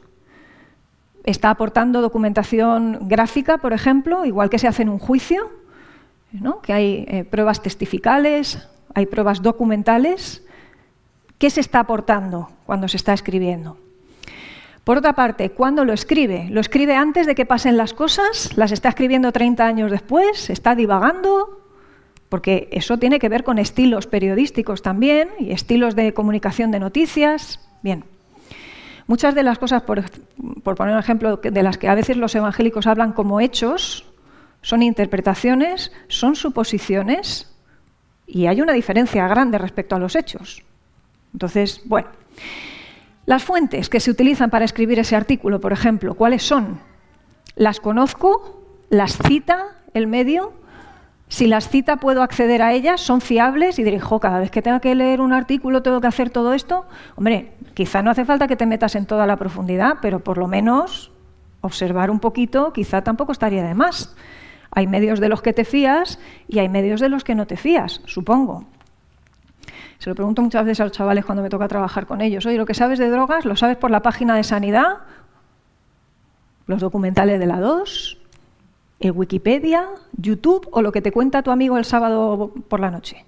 [1.24, 5.50] está aportando documentación gráfica, por ejemplo, igual que se hace en un juicio,
[6.62, 10.44] que hay eh, pruebas testificales, hay pruebas documentales.
[11.38, 13.76] ¿Qué se está aportando cuando se está escribiendo?
[14.85, 16.48] Por otra parte, ¿cuándo lo escribe?
[16.50, 18.56] ¿Lo escribe antes de que pasen las cosas?
[18.56, 20.50] ¿Las está escribiendo 30 años después?
[20.50, 21.61] ¿Está divagando?
[22.28, 27.61] Porque eso tiene que ver con estilos periodísticos también y estilos de comunicación de noticias.
[27.82, 28.04] Bien.
[29.12, 30.03] Muchas de las cosas, por,
[30.75, 34.07] poner un ejemplo, de las que a veces los evangélicos hablan como hechos,
[34.62, 37.55] son interpretaciones, son suposiciones
[38.27, 40.62] y hay una diferencia grande respecto a los hechos.
[41.35, 42.09] Entonces, bueno.
[43.27, 46.81] Las fuentes que se utilizan para escribir ese artículo, por ejemplo, ¿cuáles son?
[47.55, 48.64] ¿Las conozco?
[48.88, 50.55] ¿Las cita el medio?
[51.33, 54.81] Si las cita, puedo acceder a ellas, son fiables y dirijo, cada vez que tenga
[54.81, 56.85] que leer un artículo, tengo que hacer todo esto.
[57.16, 60.47] Hombre, quizá no hace falta que te metas en toda la profundidad, pero por lo
[60.47, 61.11] menos
[61.62, 64.14] observar un poquito, quizá tampoco estaría de más.
[64.73, 66.18] Hay medios de los que te fías
[66.49, 68.66] y hay medios de los que no te fías, supongo.
[70.01, 72.45] Se lo pregunto muchas veces a los chavales cuando me toca trabajar con ellos.
[72.45, 74.99] Oye, ¿lo que sabes de drogas lo sabes por la página de sanidad?
[76.66, 78.21] ¿Los documentales de la 2?
[79.02, 79.88] ¿El Wikipedia?
[80.16, 80.66] ¿YouTube?
[80.70, 83.26] ¿O lo que te cuenta tu amigo el sábado por la noche?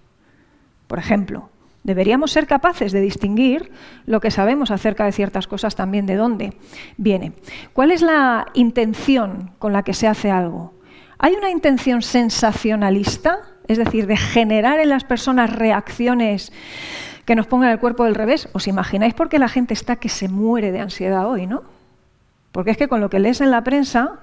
[0.87, 1.51] Por ejemplo,
[1.83, 3.71] deberíamos ser capaces de distinguir
[4.07, 6.53] lo que sabemos acerca de ciertas cosas también de dónde
[6.97, 7.33] viene.
[7.75, 10.73] ¿Cuál es la intención con la que se hace algo?
[11.19, 13.55] ¿Hay una intención sensacionalista?
[13.67, 16.53] es decir, de generar en las personas reacciones
[17.25, 18.49] que nos pongan el cuerpo del revés.
[18.53, 21.63] ¿Os imagináis por qué la gente está que se muere de ansiedad hoy, no?
[22.53, 24.21] Porque es que con lo que lees en la prensa,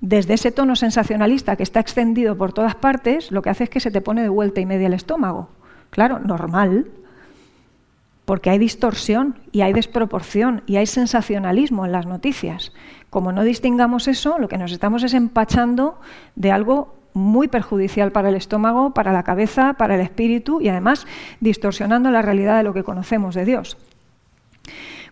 [0.00, 3.80] desde ese tono sensacionalista que está extendido por todas partes, lo que hace es que
[3.80, 5.48] se te pone de vuelta y media el estómago.
[5.90, 6.86] Claro, normal,
[8.24, 12.72] porque hay distorsión y hay desproporción y hay sensacionalismo en las noticias.
[13.10, 15.98] Como no distingamos eso, lo que nos estamos es empachando
[16.36, 21.06] de algo muy perjudicial para el estómago, para la cabeza, para el espíritu y además
[21.40, 23.78] distorsionando la realidad de lo que conocemos de Dios.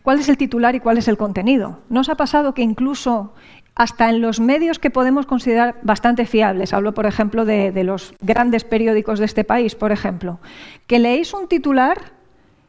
[0.02, 1.80] ¿Cuál es el titular y cuál es el contenido?
[1.88, 3.32] ¿Nos ha pasado que incluso
[3.76, 8.64] hasta en los medios que podemos considerar bastante fiables, hablo por ejemplo de, los grandes
[8.64, 10.40] periódicos de este país, por ejemplo,
[10.86, 12.12] que leéis un titular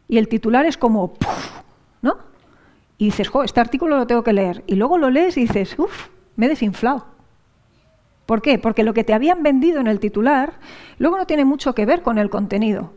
[0.09, 1.13] y el titular es como,
[2.01, 2.17] ¿no?
[2.97, 4.63] Y dices, jo, este artículo lo tengo que leer.
[4.67, 7.05] Y luego lo lees y dices, uff, me he desinflado.
[8.25, 8.59] ¿Por qué?
[8.59, 10.53] Porque lo que te habían vendido en el titular
[10.97, 12.93] luego no tiene mucho que ver con el contenido.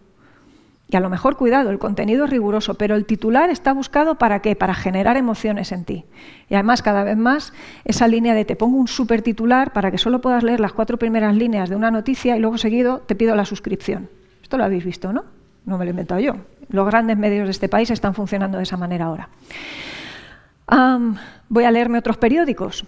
[0.91, 4.41] Y a lo mejor, cuidado, el contenido es riguroso, pero el titular está buscado para
[4.41, 4.57] qué?
[4.57, 6.05] Para generar emociones en ti.
[6.49, 7.53] Y además, cada vez más,
[7.85, 10.99] esa línea de te pongo un super titular para que solo puedas leer las cuatro
[10.99, 14.09] primeras líneas de una noticia y luego seguido te pido la suscripción.
[14.43, 15.25] Esto lo habéis visto, ¿no?
[15.65, 16.35] No me lo he inventado yo.
[16.71, 19.29] Los grandes medios de este país están funcionando de esa manera ahora.
[21.49, 22.85] voy a leerme otros periódicos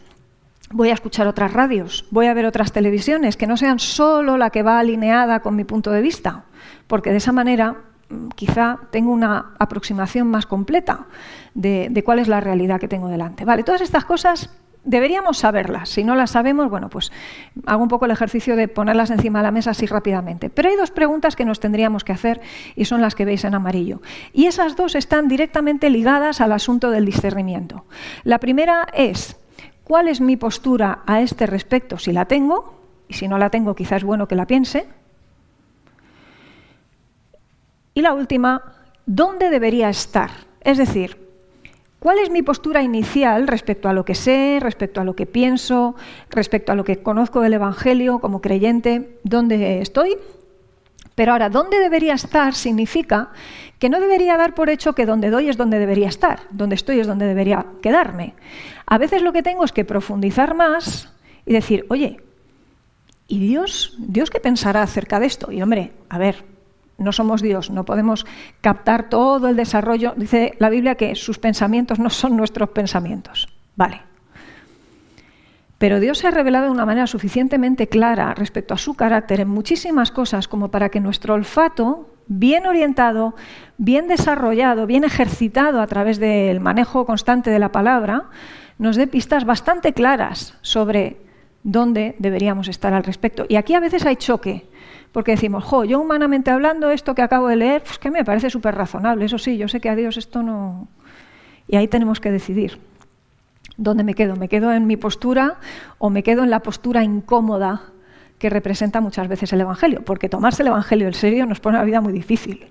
[0.75, 4.49] voy a escuchar otras radios, voy a ver otras televisiones, que no sean solo la
[4.49, 6.45] que va alineada con mi punto de vista,
[6.87, 7.77] porque de esa manera
[8.35, 11.07] quizá tengo una aproximación más completa
[11.55, 13.45] de, cuál es la realidad que tengo delante.
[13.45, 14.51] Vale, todas estas cosas
[14.85, 15.89] deberíamos saberlas.
[15.89, 17.13] Si no las sabemos, bueno, pues
[17.67, 20.51] hago un poco el ejercicio de ponerlas encima de la mesa así rápidamente.
[20.51, 22.41] Pero hay dos preguntas que nos tendríamos que hacer
[22.75, 24.03] y son las que veis en amarillo.
[24.33, 27.85] Y esas dos están directamente ligadas al asunto del discernimiento.
[28.25, 29.37] La primera es,
[29.85, 31.99] ¿Cuál es mi postura a este respecto?
[31.99, 34.87] Si la tengo, y si no la tengo, quizás es bueno que la piense.
[37.95, 38.63] Y la última,
[39.07, 40.31] ¿dónde debería estar?
[40.61, 41.19] Es decir,
[41.99, 45.95] ¿cuál es mi postura inicial respecto a lo que sé, respecto a lo que pienso,
[46.31, 49.19] respecto a lo que conozco del Evangelio como creyente?
[49.25, 50.17] ¿Dónde estoy?
[51.15, 52.55] Pero ahora, ¿dónde debería estar?
[52.55, 53.31] Significa
[53.79, 57.01] que no debería dar por hecho que donde doy es donde debería estar, donde estoy
[57.01, 58.35] es donde debería quedarme.
[58.87, 61.13] A veces lo que tengo es que profundizar más
[61.45, 62.21] y decir, oye,
[63.29, 63.95] ¿y Dios?
[63.99, 65.53] ¿Dios qué pensará acerca de esto?
[65.53, 66.45] Y hombre, a ver,
[66.99, 68.27] no somos Dios, no podemos
[68.61, 70.15] captar todo el desarrollo.
[70.17, 73.49] Dice la Biblia que sus pensamientos no son nuestros pensamientos.
[73.77, 74.03] Vale.
[75.79, 79.49] Pero Dios se ha revelado de una manera suficientemente clara respecto a su carácter en
[79.49, 83.35] muchísimas cosas como para que nuestro olfato, bien orientado,
[83.79, 88.27] bien desarrollado, bien ejercitado a través del manejo constante de la palabra,
[88.79, 91.17] nos dé pistas bastante claras sobre
[91.65, 93.47] dónde deberíamos estar al respecto.
[93.49, 94.69] Y aquí a veces hay choque,
[95.13, 98.49] porque decimos, jo, yo humanamente hablando, esto que acabo de leer, pues que me parece
[98.51, 99.27] súper razonable.
[99.27, 100.89] Eso sí, yo sé que a Dios esto no...
[101.69, 102.79] Y ahí tenemos que decidir.
[103.77, 104.37] ¿Dónde me quedo?
[104.37, 105.59] ¿Me quedo en mi postura
[105.99, 107.83] o me quedo en la postura incómoda
[108.39, 110.03] que representa muchas veces el Evangelio?
[110.05, 112.71] Porque tomarse el Evangelio en serio nos pone la vida muy difícil.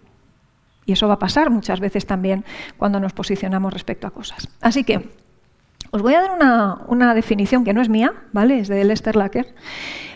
[0.86, 2.43] Y eso va a pasar muchas veces también
[2.77, 4.49] cuando nos posicionamos respecto a cosas.
[4.62, 5.10] Así que
[5.93, 6.32] Os voy a dar
[6.88, 8.60] una, definición que no es mía, ¿vale?
[8.60, 9.54] Es de Lester Lacker.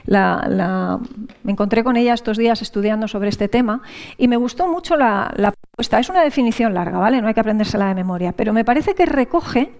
[0.07, 3.81] me encontré con ella estos días estudiando sobre este tema
[4.17, 5.99] y me gustó mucho la, la propuesta.
[5.99, 7.21] Es una definición larga, ¿vale?
[7.21, 9.73] No hay que aprendérsela de memoria, pero me parece que recoge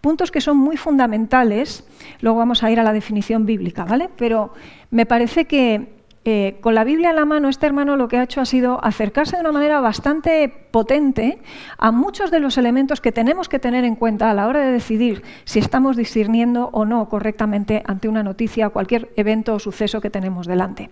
[0.00, 1.84] puntos que son muy fundamentales.
[2.20, 4.08] Luego vamos a ir a la definición bíblica, ¿vale?
[4.16, 4.54] Pero
[4.92, 8.22] me parece que eh, con la Biblia en la mano, este hermano lo que ha
[8.22, 11.38] hecho ha sido acercarse de una manera bastante potente
[11.78, 14.72] a muchos de los elementos que tenemos que tener en cuenta a la hora de
[14.72, 20.10] decidir si estamos discerniendo o no correctamente ante una noticia cualquier evento o suceso que
[20.10, 20.90] tenemos delante.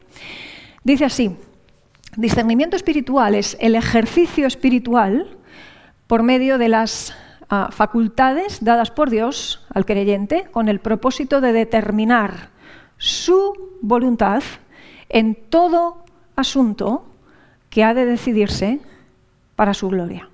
[0.82, 1.36] Dice así,
[2.16, 5.36] discernimiento espiritual es el ejercicio espiritual
[6.06, 7.14] por medio de las
[7.50, 12.48] ah, facultades dadas por Dios al creyente con el propósito de determinar
[12.96, 14.42] su voluntad
[15.08, 16.04] en todo
[16.36, 17.04] asunto
[17.70, 18.80] que ha de decidirse
[19.56, 20.28] para su gloria.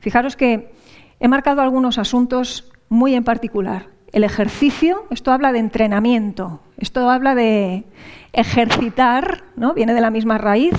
[0.00, 0.72] Fijaros que
[1.20, 3.86] he marcado algunos asuntos muy en particular.
[4.12, 7.84] El ejercicio, esto habla de entrenamiento, esto habla de
[8.32, 9.74] ejercitar, ¿no?
[9.74, 10.74] viene de la misma raíz,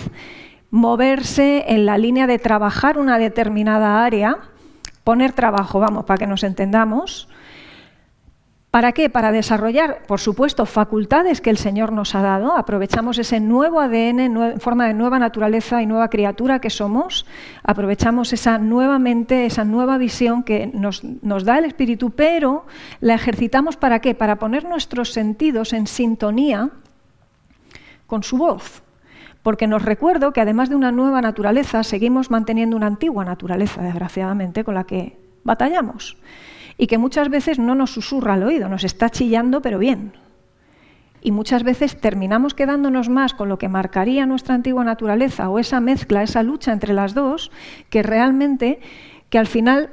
[0.72, 4.38] moverse en la línea de trabajar una determinada área,
[5.04, 7.28] poner trabajo, vamos, para que nos entendamos,
[8.72, 9.10] ¿Para qué?
[9.10, 12.56] Para desarrollar, por supuesto, facultades que el Señor nos ha dado.
[12.56, 17.26] Aprovechamos ese nuevo ADN en forma de nueva naturaleza y nueva criatura que somos.
[17.64, 21.02] Aprovechamos esa nueva mente, esa nueva visión que nos,
[21.46, 22.68] da el Espíritu, pero
[23.02, 24.14] la ejercitamos para qué?
[24.14, 26.70] Para poner nuestros sentidos en sintonía
[28.06, 28.84] con su voz.
[29.42, 34.64] Porque nos recuerdo que además de una nueva naturaleza, seguimos manteniendo una antigua naturaleza, desgraciadamente,
[34.64, 36.18] con la que batallamos
[36.80, 40.14] y que muchas veces no nos susurra al oído, nos está chillando, pero bien.
[41.22, 45.82] Y muchas veces terminamos quedándonos más con lo que marcaría nuestra antigua naturaleza o esa
[45.82, 47.52] mezcla, esa lucha entre las dos,
[47.90, 48.80] que realmente
[49.30, 49.92] que al final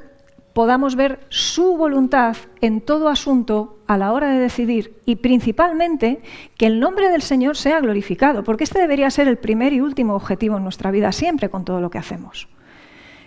[0.53, 6.21] podamos ver su voluntad en todo asunto a la hora de decidir y principalmente
[6.55, 10.15] que el nombre del Señor sea glorificado, porque este debería ser el primer y último
[10.15, 12.47] objetivo en nuestra vida siempre con todo lo que hacemos.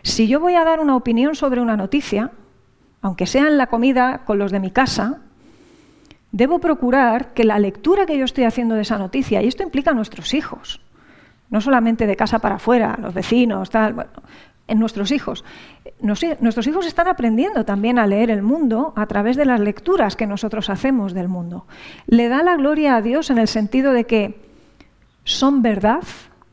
[0.02, 2.32] Si yo voy a dar una opinión sobre una noticia,
[3.02, 5.18] aunque sea en la comida con los de mi casa,
[6.32, 9.90] debo procurar que la lectura que yo estoy haciendo de esa noticia, y esto implica
[9.90, 10.80] a nuestros hijos,
[11.50, 14.06] no solamente de casa para afuera, los vecinos, tal,
[14.68, 15.44] en nuestros hijos.
[16.00, 20.28] Nuestros hijos están aprendiendo también a leer el mundo a través de las lecturas que
[20.28, 21.66] nosotros hacemos del mundo.
[22.06, 24.40] Le da la gloria a Dios en el sentido de que
[25.24, 26.04] son verdad,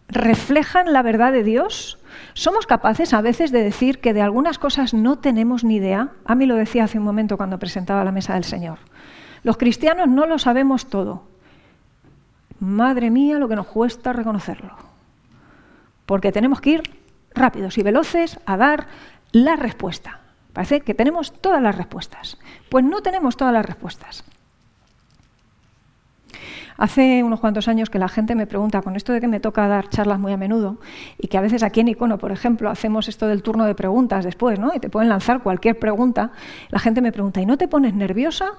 [0.08, 1.98] reflejan la verdad de Dios
[2.34, 6.10] somos capaces a veces de decir que de algunas cosas no tenemos ni idea.
[6.26, 8.80] A mí lo decía hace un momento cuando presentaba la mesa del Señor.
[9.44, 11.24] Los cristianos no lo sabemos todo.
[12.60, 14.76] Madre mía, lo que nos cuesta reconocerlo.
[16.06, 16.84] Porque tenemos que ir
[17.34, 18.88] rápidos y veloces a dar
[19.32, 20.22] la respuesta.
[20.54, 22.38] Parece que tenemos todas las respuestas.
[22.70, 24.24] Pues no tenemos todas las respuestas.
[26.78, 29.68] Hace unos cuantos años que la gente me pregunta, con esto de que me toca
[29.68, 30.78] dar charlas muy a menudo,
[31.18, 34.24] y que a veces aquí en Icono, por ejemplo, hacemos esto del turno de preguntas
[34.24, 34.74] después, ¿no?
[34.76, 36.32] Y te pueden lanzar cualquier pregunta,
[36.70, 38.52] la gente me pregunta, ¿y no te pones nerviosa?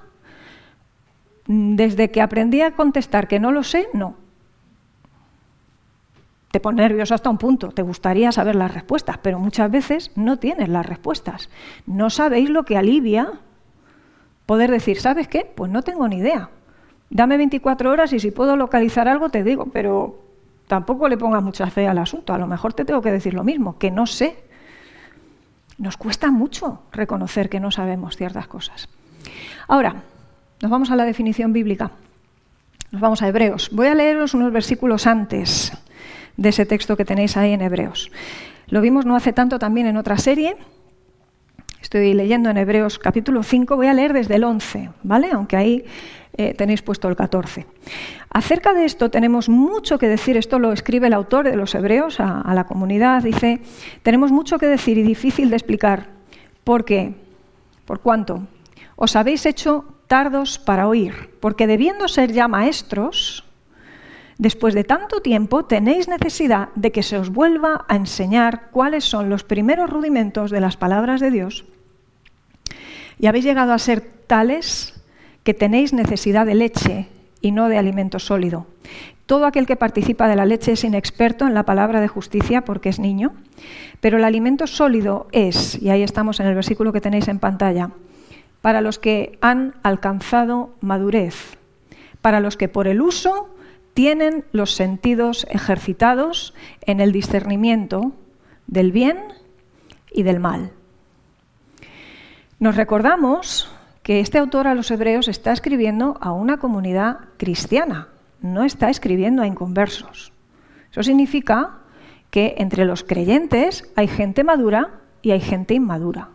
[1.46, 4.16] Desde que aprendí a contestar que no lo sé, no.
[6.50, 10.38] Te pones nervioso hasta un punto, te gustaría saber las respuestas, pero muchas veces no
[10.38, 11.50] tienes las respuestas.
[11.86, 13.32] No sabéis lo que alivia
[14.46, 15.44] poder decir, ¿sabes qué?
[15.54, 16.50] Pues no tengo ni idea
[17.10, 20.18] dame 24 horas y si puedo localizar algo te digo, pero
[20.66, 22.32] tampoco le pongas mucha fe al asunto.
[22.32, 24.36] A lo mejor te tengo que decir lo mismo, que no sé.
[25.78, 28.88] Nos cuesta mucho reconocer que no sabemos ciertas cosas.
[29.68, 30.02] Ahora,
[30.60, 31.92] nos vamos a la definición bíblica.
[32.90, 33.70] Nos vamos a Hebreos.
[33.72, 35.72] Voy a leeros unos versículos antes
[36.36, 38.10] de ese texto que tenéis ahí en Hebreos.
[38.68, 40.56] Lo vimos no hace tanto también en otra serie.
[41.80, 45.30] Estoy leyendo en Hebreos capítulo 5, voy a leer desde el 11, ¿vale?
[45.32, 45.84] Aunque ahí
[46.38, 47.66] eh, tenéis puesto el 14.
[48.30, 52.20] Acerca de esto tenemos mucho que decir, esto lo escribe el autor de los Hebreos
[52.20, 53.60] a, a la comunidad, dice,
[54.02, 56.06] tenemos mucho que decir y difícil de explicar.
[56.62, 57.14] ¿Por qué?
[57.84, 58.46] ¿Por cuánto?
[58.94, 63.44] Os habéis hecho tardos para oír, porque debiendo ser ya maestros,
[64.38, 69.28] después de tanto tiempo tenéis necesidad de que se os vuelva a enseñar cuáles son
[69.28, 71.64] los primeros rudimentos de las palabras de Dios.
[73.18, 74.97] Y habéis llegado a ser tales
[75.48, 77.08] que tenéis necesidad de leche
[77.40, 78.66] y no de alimento sólido.
[79.24, 82.90] Todo aquel que participa de la leche es inexperto en la palabra de justicia porque
[82.90, 83.32] es niño,
[84.02, 87.92] pero el alimento sólido es, y ahí estamos en el versículo que tenéis en pantalla,
[88.60, 91.56] para los que han alcanzado madurez,
[92.20, 93.48] para los que por el uso
[93.94, 96.52] tienen los sentidos ejercitados
[96.82, 98.12] en el discernimiento
[98.66, 99.16] del bien
[100.12, 100.72] y del mal.
[102.60, 103.72] Nos recordamos
[104.08, 108.08] que este autor a los hebreos está escribiendo a una comunidad cristiana,
[108.40, 110.32] no está escribiendo a inconversos.
[110.90, 111.80] Eso significa
[112.30, 116.30] que entre los creyentes hay gente madura y hay gente inmadura.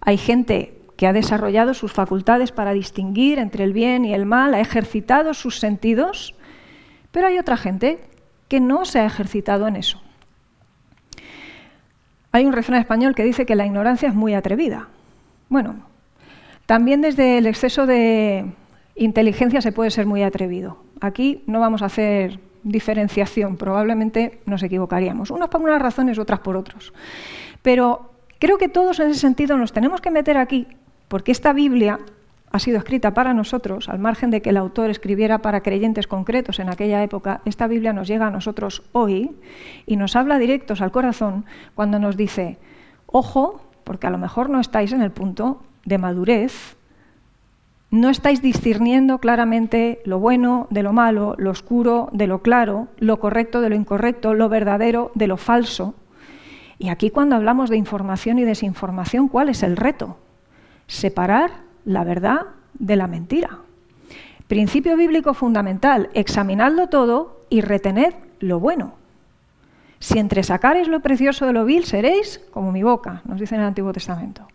[0.00, 4.54] Hay gente que ha desarrollado sus facultades para distinguir entre el bien y el mal,
[4.54, 6.36] ha ejercitado sus sentidos,
[7.10, 7.98] pero hay otra gente
[8.46, 10.00] que no se ha ejercitado en eso.
[12.30, 14.86] Hay un refrán español que dice que la ignorancia es muy atrevida.
[15.48, 15.88] Bueno,
[16.68, 18.44] también desde el exceso de
[18.94, 20.76] inteligencia se puede ser muy atrevido.
[21.00, 26.58] Aquí no vamos a hacer diferenciación, probablemente nos equivocaríamos, unos por unas razones, otras por
[26.58, 26.92] otros.
[27.62, 30.66] Pero creo que todos en ese sentido nos tenemos que meter aquí,
[31.08, 32.00] porque esta Biblia
[32.50, 36.58] ha sido escrita para nosotros, al margen de que el autor escribiera para creyentes concretos
[36.58, 39.30] en aquella época, esta Biblia nos llega a nosotros hoy
[39.86, 42.58] y nos habla directos al corazón cuando nos dice,
[43.06, 46.76] ojo, porque a lo mejor no estáis en el punto de madurez,
[47.90, 53.18] no estáis discerniendo claramente lo bueno de lo malo, lo oscuro de lo claro, lo
[53.18, 55.94] correcto de lo incorrecto, lo verdadero de lo falso.
[56.78, 60.18] Y aquí cuando hablamos de información y desinformación, ¿cuál es el reto?
[60.86, 61.50] Separar
[61.86, 62.42] la verdad
[62.74, 63.60] de la mentira.
[64.48, 68.94] Principio bíblico fundamental, examinadlo todo y retened lo bueno.
[69.98, 73.62] Si entre sacaréis lo precioso de lo vil, seréis como mi boca, nos dice en
[73.62, 74.46] el Antiguo Testamento.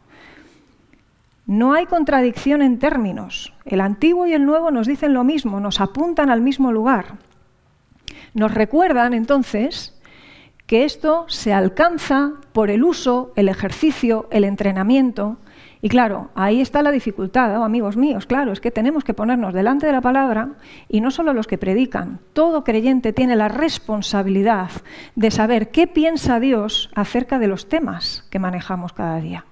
[1.46, 3.54] No hay contradicción en términos.
[3.66, 7.18] El Antiguo y el Nuevo nos dicen lo mismo, nos apuntan al mismo lugar.
[8.34, 10.00] Nos recuerdan entonces
[10.66, 15.38] que esto se alcanza por el uso, el ejercicio, el entrenamiento
[15.86, 19.54] y claro, ahí está la dificultad, oh, amigos míos, claro, es que tenemos que ponernos
[19.54, 20.52] delante de la palabra
[20.88, 24.72] y no solo los que predican, todo creyente tiene la responsabilidad
[25.16, 29.44] de saber qué piensa Dios acerca de los temas que manejamos cada día.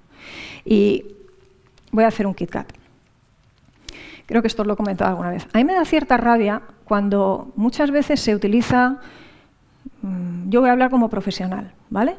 [0.63, 1.17] Y
[1.91, 2.71] voy a hacer un KitKat.
[4.25, 5.47] Creo que esto lo he comentado alguna vez.
[5.53, 8.97] A mí me da cierta rabia cuando muchas veces se utiliza,
[10.01, 12.15] mm, yo voy a hablar como profesional, ¿vale?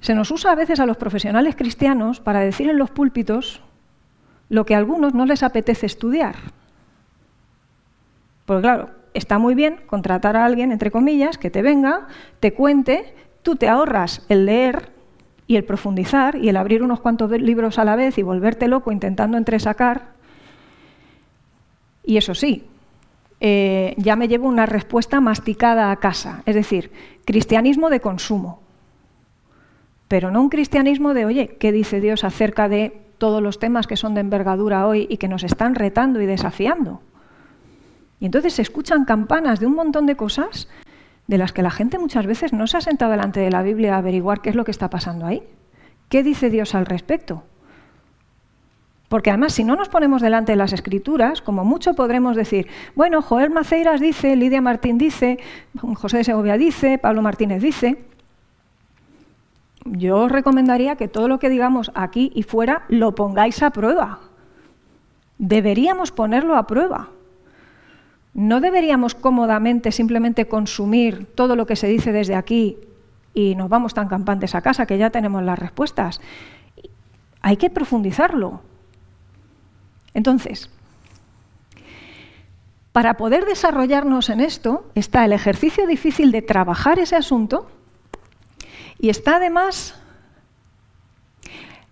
[0.00, 3.60] Se nos usa a veces a los profesionales cristianos para decir en los púlpitos
[4.48, 6.36] lo que a algunos no les apetece estudiar.
[8.46, 12.08] Porque claro, está muy bien contratar a alguien, entre comillas, que te venga,
[12.40, 14.93] te cuente, tú te ahorras el leer
[15.46, 18.92] y el profundizar y el abrir unos cuantos libros a la vez y volverte loco
[18.92, 20.12] intentando entresacar.
[22.04, 22.64] Y eso sí,
[23.40, 26.90] eh, ya me llevo una respuesta masticada a casa, es decir,
[27.24, 28.64] cristianismo de consumo
[30.08, 33.96] pero no un cristianismo de, oye, ¿qué dice Dios acerca de todos los temas que
[33.96, 37.00] son de envergadura hoy y que nos están retando y desafiando?
[38.20, 40.68] Y entonces se escuchan campanas de un montón de cosas
[41.26, 43.94] de las que la gente muchas veces no se ha sentado delante de la Biblia
[43.94, 45.42] a averiguar qué es lo que está pasando ahí.
[46.08, 47.44] ¿Qué dice Dios al respecto?
[49.08, 53.22] Porque además, si no nos ponemos delante de las escrituras, como mucho podremos decir, bueno,
[53.22, 55.38] Joel Maceiras dice, Lidia Martín dice,
[55.94, 58.04] José de Segovia dice, Pablo Martínez dice,
[59.84, 64.20] yo os recomendaría que todo lo que digamos aquí y fuera lo pongáis a prueba.
[65.38, 67.10] Deberíamos ponerlo a prueba.
[68.34, 72.76] No deberíamos cómodamente simplemente consumir todo lo que se dice desde aquí
[73.32, 76.20] y nos vamos tan campantes a casa que ya tenemos las respuestas.
[77.40, 78.60] Hay que profundizarlo.
[80.14, 80.68] Entonces,
[82.92, 87.68] para poder desarrollarnos en esto está el ejercicio difícil de trabajar ese asunto
[88.98, 89.94] y está además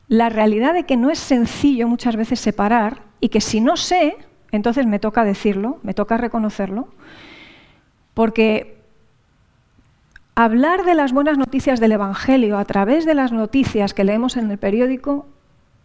[0.07, 4.17] la realidad de que no es sencillo muchas veces separar y que si no sé,
[4.53, 6.89] entonces me toca decirlo, me toca reconocerlo,
[8.15, 8.77] porque
[10.35, 14.51] hablar de las buenas noticias del Evangelio a través de las noticias que leemos en
[14.51, 15.27] el periódico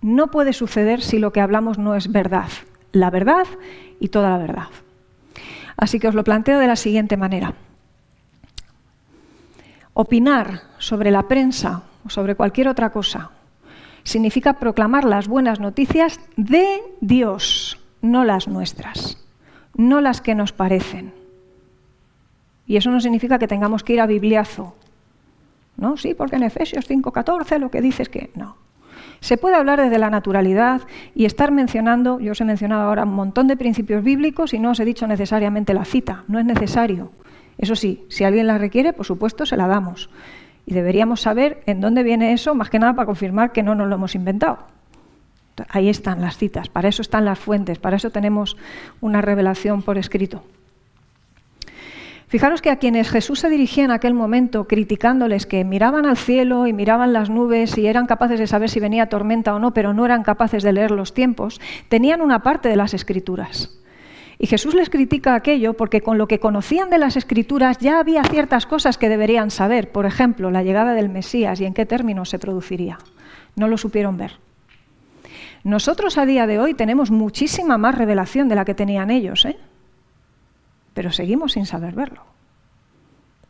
[0.01, 2.49] no puede suceder si lo que hablamos no es verdad,
[2.91, 3.45] la verdad
[3.99, 4.67] y toda la verdad.
[5.77, 7.53] Así que os lo planteo de la siguiente manera.
[9.93, 13.31] Opinar sobre la prensa o sobre cualquier otra cosa
[14.03, 19.23] significa proclamar las buenas noticias de Dios, no las nuestras,
[19.75, 21.13] no las que nos parecen.
[22.65, 24.75] Y eso no significa que tengamos que ir a bibliazo.
[25.77, 25.95] ¿No?
[25.95, 28.57] Sí, porque en Efesios 5:14 lo que dice es que no.
[29.19, 30.81] Se puede hablar desde la naturalidad
[31.15, 34.71] y estar mencionando, yo os he mencionado ahora un montón de principios bíblicos y no
[34.71, 37.11] os he dicho necesariamente la cita, no es necesario.
[37.57, 40.09] Eso sí, si alguien la requiere, por supuesto, se la damos.
[40.65, 43.87] Y deberíamos saber en dónde viene eso, más que nada para confirmar que no nos
[43.87, 44.59] lo hemos inventado.
[45.69, 48.57] Ahí están las citas, para eso están las fuentes, para eso tenemos
[49.01, 50.43] una revelación por escrito.
[52.29, 56.67] Fijaros que a quienes Jesús se dirigía en aquel momento criticándoles que miraban al cielo
[56.67, 59.93] y miraban las nubes y eran capaces de saber si venía tormenta o no, pero
[59.93, 63.79] no eran capaces de leer los tiempos, tenían una parte de las escrituras.
[64.39, 68.23] Y Jesús les critica aquello porque con lo que conocían de las escrituras ya había
[68.25, 72.29] ciertas cosas que deberían saber, por ejemplo, la llegada del Mesías y en qué términos
[72.29, 72.99] se produciría.
[73.55, 74.33] No lo supieron ver.
[75.67, 79.57] Nosotros a día de hoy tenemos muchísima más revelación de la que tenían ellos, ¿eh?
[80.93, 82.21] pero seguimos sin saber verlo.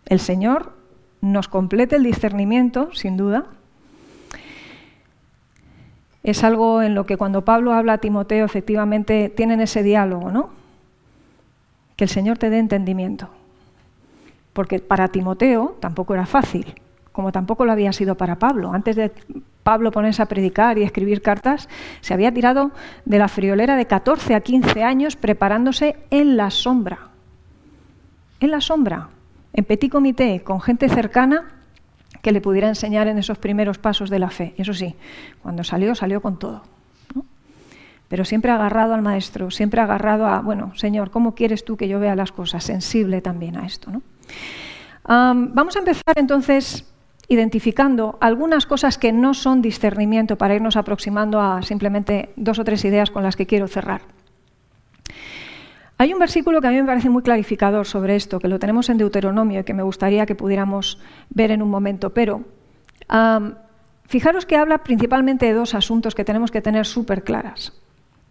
[0.07, 0.73] El Señor
[1.21, 3.45] nos complete el discernimiento, sin duda.
[6.23, 10.49] Es algo en lo que cuando Pablo habla a Timoteo, efectivamente tienen ese diálogo, ¿no?
[11.97, 13.29] Que el Señor te dé entendimiento.
[14.53, 16.73] Porque para Timoteo tampoco era fácil,
[17.17, 18.71] como tampoco lo había sido para Pablo.
[18.71, 19.11] Antes de
[19.63, 21.67] Pablo ponerse a predicar y escribir cartas,
[21.99, 22.69] se había tirado
[23.05, 27.07] de la friolera de 14 a 15 años preparándose en la sombra
[28.39, 29.09] en la sombra,
[29.53, 31.45] en petit comité, con gente cercana
[32.21, 34.53] que le pudiera enseñar en esos primeros pasos de la fe.
[34.57, 34.95] Eso sí,
[35.41, 36.61] cuando salió, salió con todo.
[38.09, 41.99] Pero siempre agarrado al maestro, siempre agarrado a, bueno, Señor, ¿cómo quieres tú que yo
[41.99, 42.63] vea las cosas?
[42.63, 43.91] Sensible también a esto.
[45.07, 46.85] vamos a empezar entonces
[47.27, 52.85] identificando algunas cosas que no son discernimiento para irnos aproximando a simplemente dos o tres
[52.85, 54.01] ideas con las que quiero cerrar.
[55.99, 58.89] Hay un versículo que a mí me parece muy clarificador sobre esto, que lo tenemos
[58.89, 60.99] en Deuteronomio y que me gustaría que pudiéramos
[61.29, 62.43] ver en un momento, pero
[64.05, 67.73] fijaros que habla principalmente de dos asuntos que tenemos que tener súper claras,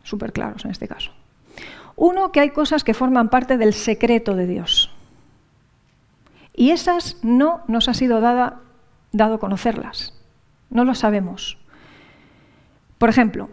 [0.05, 1.11] súper claros en este caso.
[1.97, 4.92] Uno, que hay cosas que forman parte del secreto de Dios.
[6.55, 8.61] Y esas no nos ha sido dada,
[9.12, 10.14] dado conocerlas.
[10.70, 11.59] No lo sabemos.
[12.98, 13.48] Por ejemplo,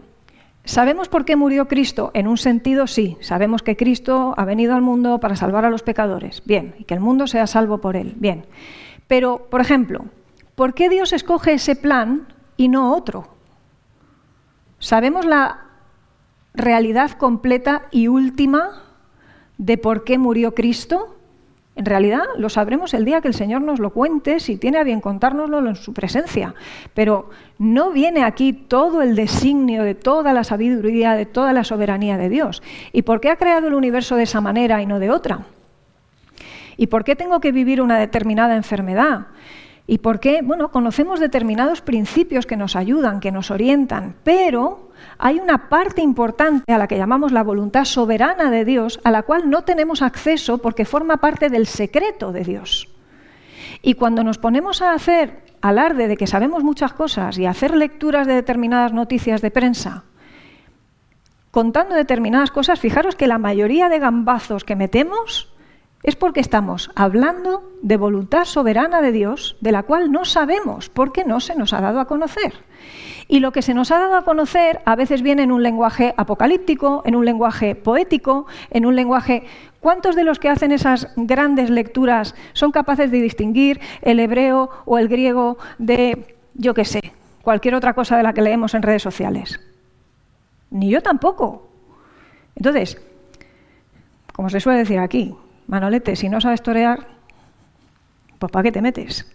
[0.66, 2.10] ¿Sabemos por qué murió Cristo?
[2.14, 5.82] En un sentido sí, sabemos que Cristo ha venido al mundo para salvar a los
[5.82, 8.46] pecadores, bien, y que el mundo sea salvo por él, bien.
[9.06, 10.06] Pero, por ejemplo,
[10.54, 13.28] ¿por qué Dios escoge ese plan y no otro?
[14.78, 15.66] ¿Sabemos la
[16.54, 18.84] realidad completa y última
[19.58, 21.13] de por qué murió Cristo?
[21.76, 24.84] En realidad lo sabremos el día que el Señor nos lo cuente, si tiene a
[24.84, 26.54] bien contárnoslo en su presencia.
[26.94, 32.16] Pero no viene aquí todo el designio de toda la sabiduría, de toda la soberanía
[32.16, 32.62] de Dios.
[32.92, 35.46] ¿Y por qué ha creado el universo de esa manera y no de otra?
[36.76, 39.26] ¿Y por qué tengo que vivir una determinada enfermedad?
[39.86, 40.42] ¿Y por qué?
[40.42, 46.72] Bueno, conocemos determinados principios que nos ayudan, que nos orientan, pero hay una parte importante
[46.72, 50.58] a la que llamamos la voluntad soberana de Dios, a la cual no tenemos acceso
[50.58, 52.88] porque forma parte del secreto de Dios.
[53.82, 58.26] Y cuando nos ponemos a hacer alarde de que sabemos muchas cosas y hacer lecturas
[58.26, 60.04] de determinadas noticias de prensa,
[61.50, 65.54] contando determinadas cosas, fijaros que la mayoría de gambazos que metemos
[66.02, 71.24] es porque estamos hablando de voluntad soberana de Dios, de la cual no sabemos porque
[71.24, 72.52] no se nos ha dado a conocer.
[73.28, 76.14] Y lo que se nos ha dado a conocer a veces viene en un lenguaje
[76.16, 79.44] apocalíptico, en un lenguaje poético, en un lenguaje...
[79.80, 84.96] ¿Cuántos de los que hacen esas grandes lecturas son capaces de distinguir el hebreo o
[84.96, 87.12] el griego de, yo qué sé,
[87.42, 89.60] cualquier otra cosa de la que leemos en redes sociales?
[90.70, 91.68] Ni yo tampoco.
[92.56, 92.98] Entonces,
[94.32, 95.34] como se suele decir aquí,
[95.66, 97.06] Manolete, si no sabes torear,
[98.38, 99.30] pues ¿para qué te metes?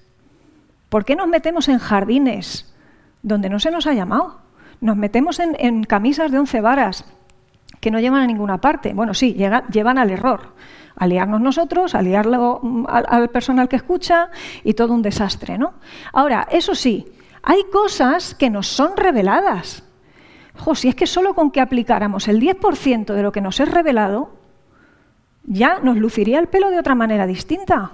[0.90, 2.74] ¿Por qué nos metemos en jardines
[3.22, 4.40] donde no se nos ha llamado.
[4.82, 7.06] Nos metemos en, camisas de once varas
[7.80, 8.94] que no llevan a ninguna parte.
[8.94, 10.54] Bueno, sí, llevan al error,
[10.96, 14.30] a liarnos nosotros, a liarlo mm, al, personal que escucha
[14.64, 15.74] y todo un desastre, ¿no?
[16.14, 17.06] Ahora, eso sí,
[17.44, 19.84] hay cosas que nos son reveladas.
[20.58, 23.70] Jo, si es que solo con que aplicáramos el 10% de lo que nos es
[23.70, 24.32] revelado,
[25.44, 27.94] ya nos luciría el pelo de otra manera distinta.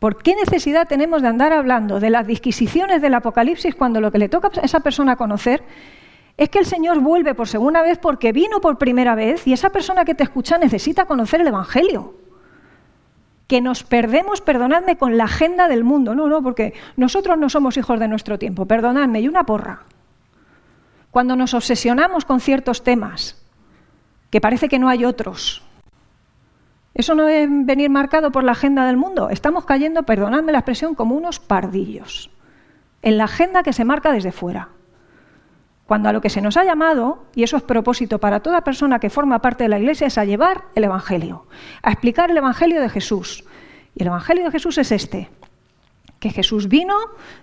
[0.00, 4.18] ¿Por qué necesidad tenemos de andar hablando de las disquisiciones del Apocalipsis cuando lo que
[4.18, 5.62] le toca a esa persona conocer
[6.38, 9.68] es que el Señor vuelve por segunda vez porque vino por primera vez y esa
[9.68, 12.14] persona que te escucha necesita conocer el Evangelio?
[13.46, 16.14] Que nos perdemos, perdonadme, con la agenda del mundo.
[16.14, 18.64] No, no, porque nosotros no somos hijos de nuestro tiempo.
[18.64, 19.80] Perdonadme, y una porra.
[21.10, 23.44] Cuando nos obsesionamos con ciertos temas,
[24.30, 25.62] que parece que no hay otros,
[26.94, 29.30] ¿Eso no es venir marcado por la agenda del mundo?
[29.30, 32.30] Estamos cayendo, perdonadme la expresión, como unos pardillos,
[33.02, 34.70] en la agenda que se marca desde fuera.
[35.86, 38.98] Cuando a lo que se nos ha llamado, y eso es propósito para toda persona
[38.98, 41.46] que forma parte de la Iglesia, es a llevar el Evangelio,
[41.82, 43.44] a explicar el Evangelio de Jesús.
[43.94, 45.30] Y el Evangelio de Jesús es este,
[46.18, 46.96] que Jesús vino,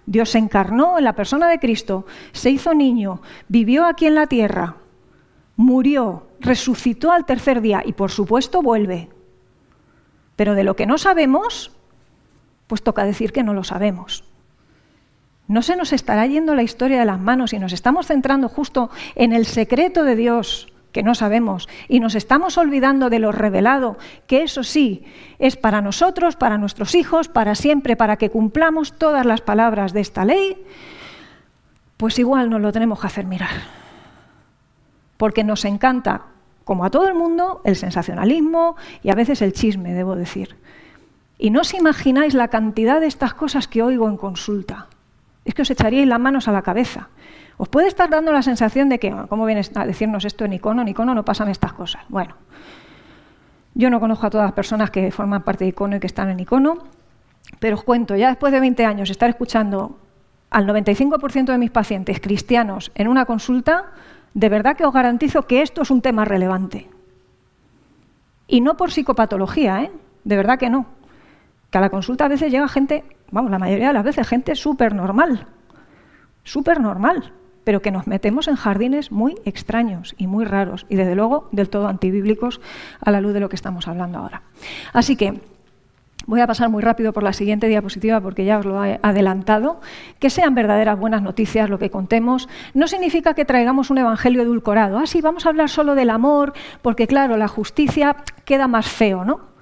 [0.06, 4.28] Dios se encarnó en la persona de Cristo, se hizo niño, vivió aquí en la
[4.28, 4.76] tierra,
[5.56, 9.10] murió, resucitó al tercer día y por supuesto vuelve
[10.38, 11.72] Pero de lo que no sabemos,
[12.68, 14.24] pues toca decir que no lo sabemos.
[15.48, 18.90] ¿No se nos estará yendo la historia de las manos y nos estamos centrando justo
[19.16, 23.98] en el secreto de Dios que no sabemos y nos estamos olvidando de lo revelado,
[24.26, 25.06] que eso sí
[25.40, 30.02] es para nosotros, para nuestros hijos, para siempre, para que cumplamos todas las palabras de
[30.02, 30.58] esta ley?
[31.96, 33.50] Pues igual nos lo tenemos que hacer mirar.
[35.16, 36.26] Porque nos encanta,
[36.68, 40.58] como a todo el mundo, el sensacionalismo y a veces el chisme, debo decir.
[41.40, 44.88] Y no os imagináis la cantidad de estas cosas que oigo en consulta
[45.46, 47.08] es que os echaríais las manos a la cabeza.
[47.56, 50.82] Os puede estar dando la sensación de que, ¿cómo vienes a decirnos esto en icono?
[50.82, 52.04] En icono no pasan estas cosas.
[52.10, 52.36] Bueno,
[53.74, 56.30] yo no conozco a todas las personas que forman parte de icono y que están
[56.30, 56.80] en icono,
[57.60, 59.98] pero os cuento, ya después de 20 años estar escuchando
[60.50, 63.86] al 95% de mis pacientes cristianos en una consulta,
[64.38, 66.88] de verdad que os garantizo que esto es un tema relevante.
[68.48, 69.92] Y no por psicopatología, ¿eh?
[70.26, 70.86] De verdad que no.
[71.72, 74.56] Que a la consulta a veces llega gente vamos, la mayoría de las veces gente
[74.56, 75.48] súper normal,
[76.44, 77.34] súper normal,
[77.64, 81.72] pero que nos metemos en jardines muy extraños y muy raros y desde luego del
[81.72, 82.62] todo antibíblicos
[83.02, 84.44] a la luz de lo que estamos hablando ahora.
[84.94, 85.42] Así que
[86.28, 89.80] Voy a pasar muy rápido por la siguiente diapositiva porque ya os lo he adelantado.
[90.20, 94.98] Que sean verdaderas buenas noticias lo que contemos no significa que traigamos un evangelio edulcorado.
[94.98, 96.52] Ah, sí, vamos a hablar solo del amor
[96.82, 99.57] porque, claro, la justicia queda más feo, ¿no?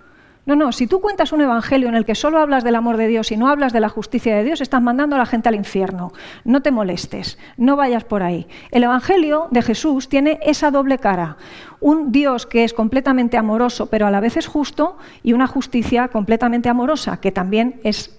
[0.45, 3.07] No, no, si tú cuentas un evangelio en el que solo hablas del amor de
[3.07, 5.55] Dios y no hablas de la justicia de Dios, estás mandando a la gente al
[5.55, 6.13] infierno.
[6.43, 8.47] No te molestes, no vayas por ahí.
[8.69, 11.37] El evangelio de Jesús tiene esa doble cara.
[11.79, 16.09] Un Dios que es completamente amoroso, pero a la vez es justo, y una justicia
[16.09, 18.15] completamente amorosa, que también es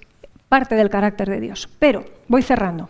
[0.48, 1.68] parte del carácter de Dios.
[1.78, 2.88] Pero voy cerrando.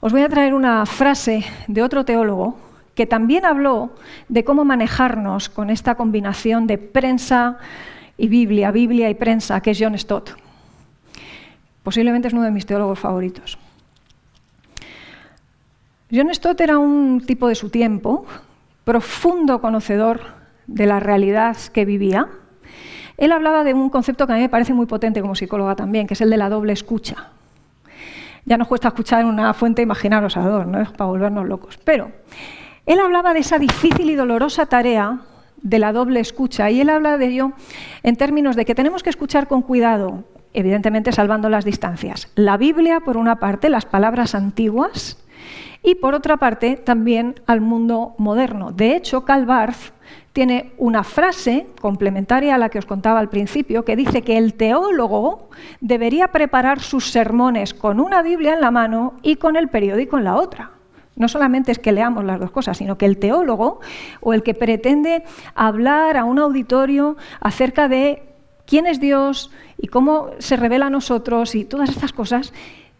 [0.00, 2.65] Os voy a traer una frase de otro teólogo
[2.96, 3.90] que también habló
[4.28, 7.58] de cómo manejarnos con esta combinación de prensa
[8.16, 10.30] y Biblia, Biblia y prensa, que es John Stott.
[11.82, 13.58] Posiblemente es uno de mis teólogos favoritos.
[16.10, 18.26] John Stott era un tipo de su tiempo,
[18.84, 20.20] profundo conocedor
[20.66, 22.28] de la realidad que vivía.
[23.18, 26.06] Él hablaba de un concepto que a mí me parece muy potente como psicóloga también,
[26.06, 27.28] que es el de la doble escucha.
[28.46, 30.80] Ya nos cuesta escuchar una fuente imaginaros a ¿no?
[30.80, 31.78] Es para volvernos locos.
[31.84, 32.10] Pero
[32.86, 35.20] él hablaba de esa difícil y dolorosa tarea
[35.60, 37.52] de la doble escucha y él habla de ello
[38.04, 42.30] en términos de que tenemos que escuchar con cuidado, evidentemente salvando las distancias.
[42.36, 45.18] La Biblia, por una parte, las palabras antiguas
[45.82, 48.70] y por otra parte también al mundo moderno.
[48.70, 49.46] De hecho, Karl
[50.32, 54.54] tiene una frase complementaria a la que os contaba al principio que dice que el
[54.54, 55.48] teólogo
[55.80, 60.24] debería preparar sus sermones con una Biblia en la mano y con el periódico en
[60.24, 60.75] la otra.
[61.16, 63.80] No solamente es que leamos las dos cosas, sino que el teólogo
[64.20, 68.22] o el que pretende hablar a un auditorio acerca de
[68.66, 72.52] quién es Dios y cómo se revela a nosotros y todas estas cosas,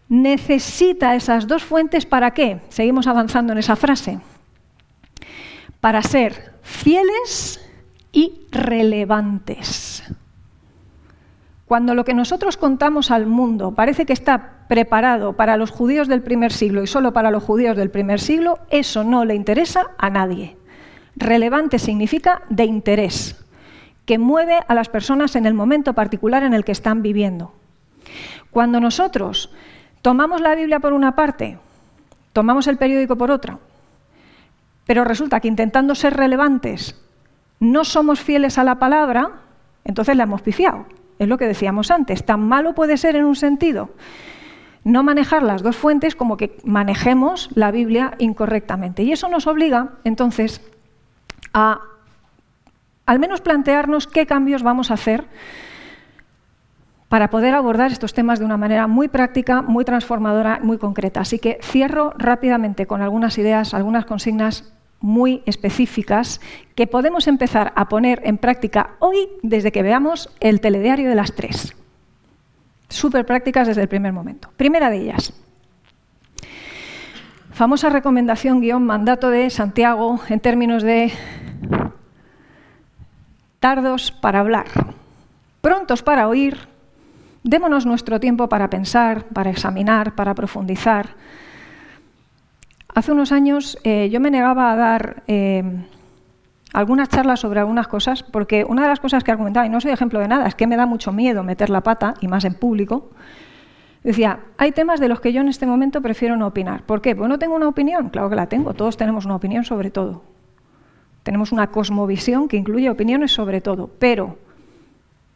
[0.09, 2.59] necesita esas dos fuentes para qué?
[2.69, 4.19] Seguimos avanzando en esa frase.
[5.79, 7.63] Para ser fieles
[8.11, 10.03] y relevantes.
[11.67, 16.21] Cuando lo que nosotros contamos al mundo parece que está preparado para los judíos del
[16.21, 20.09] primer siglo y solo para los judíos del primer siglo, eso no le interesa a
[20.09, 20.55] nadie.
[21.17, 23.43] Relevante significa de interés,
[24.05, 27.51] que mueve a las personas en el momento particular en el que están viviendo.
[28.49, 29.51] Cuando nosotros
[30.01, 31.59] tomamos la Biblia por una parte,
[32.31, 33.59] tomamos el periódico por otra,
[34.85, 36.95] pero resulta que intentando ser relevantes
[37.59, 39.31] no somos fieles a la palabra,
[39.83, 40.85] entonces la hemos pifiado.
[41.19, 42.25] Es lo que decíamos antes.
[42.25, 43.89] Tan malo puede ser en un sentido
[44.87, 49.03] no manejar las dos fuentes como que manejemos la Biblia incorrectamente.
[49.03, 50.61] Y eso nos obliga, entonces,
[51.53, 51.81] a
[53.05, 55.25] al menos plantearnos qué cambios vamos a hacer
[57.09, 61.21] para poder abordar estos temas de una manera muy práctica, muy transformadora, muy concreta.
[61.21, 66.41] Así que cierro rápidamente con algunas ideas, algunas consignas muy específicas
[66.75, 71.33] que podemos empezar a poner en práctica hoy desde que veamos el telediario de las
[71.35, 71.75] tres.
[72.89, 74.49] Súper prácticas desde el primer momento.
[74.57, 75.33] Primera de ellas.
[77.51, 81.11] Famosa recomendación guion mandato de Santiago en términos de
[83.59, 84.67] tardos para hablar,
[85.61, 86.67] prontos para oír,
[87.43, 91.15] démonos nuestro tiempo para pensar, para examinar, para profundizar,
[92.97, 95.61] Hace unos años eh, yo me negaba a dar eh,
[96.73, 99.91] algunas charlas sobre algunas cosas, porque una de las cosas que argumentaba, y no soy
[99.91, 102.55] ejemplo de nada, es que me da mucho miedo meter la pata, y más en
[102.55, 103.11] público,
[104.03, 106.87] decía, hay temas de los que yo en este momento prefiero no opinar.
[106.87, 107.15] ¿Por qué?
[107.15, 110.23] Pues no tengo una opinión, claro que la tengo, todos tenemos una opinión sobre todo.
[111.21, 114.39] Tenemos una cosmovisión que incluye opiniones sobre todo, pero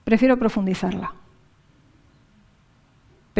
[0.04, 1.14] prefiero profundizarla.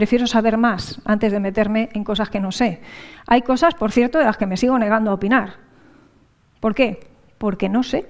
[0.02, 2.82] Prefiero saber más antes de meterme en cosas que no sé.
[3.28, 5.58] Hay cosas, por cierto, de las que me sigo negando a opinar.
[6.60, 7.08] ¿Por qué?
[7.38, 8.10] Porque no sé.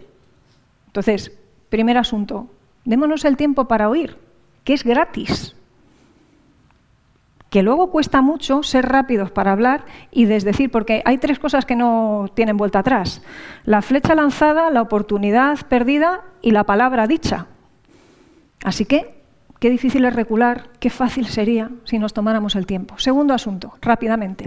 [0.87, 1.37] Entonces,
[1.67, 2.47] primer asunto,
[2.85, 4.17] démonos el tiempo para oír,
[4.63, 5.53] que es gratis.
[7.49, 11.75] Que luego cuesta mucho ser rápidos para hablar y desdecir, porque hay tres cosas que
[11.75, 13.21] no tienen vuelta atrás.
[13.65, 17.47] La flecha lanzada, la oportunidad perdida y la palabra dicha.
[18.63, 19.20] Así que
[19.61, 22.97] Qué difícil es recular, qué fácil sería si nos tomáramos el tiempo.
[22.97, 24.45] Segundo asunto, rápidamente.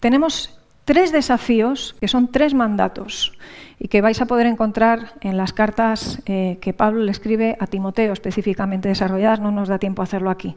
[0.00, 3.38] Tenemos tres desafíos que son tres mandatos
[3.78, 7.68] y que vais a poder encontrar en las cartas eh, que Pablo le escribe a
[7.68, 10.56] Timoteo específicamente desarrolladas, no nos da tiempo a hacerlo aquí.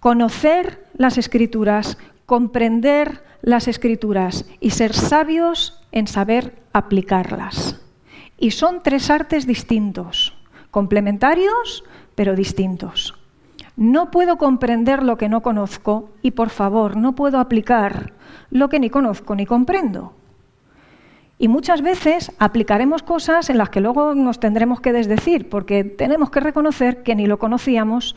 [0.00, 7.78] Conocer las escrituras, comprender las escrituras y ser sabios en saber aplicarlas.
[8.38, 10.31] Y son tres artes distintos
[10.72, 11.84] complementarios
[12.16, 13.14] pero distintos.
[13.76, 18.12] No puedo comprender lo que no conozco y, por favor, no puedo aplicar
[18.50, 20.12] lo que ni conozco ni comprendo.
[21.38, 26.30] Y muchas veces aplicaremos cosas en las que luego nos tendremos que desdecir, porque tenemos
[26.30, 28.16] que reconocer que ni lo conocíamos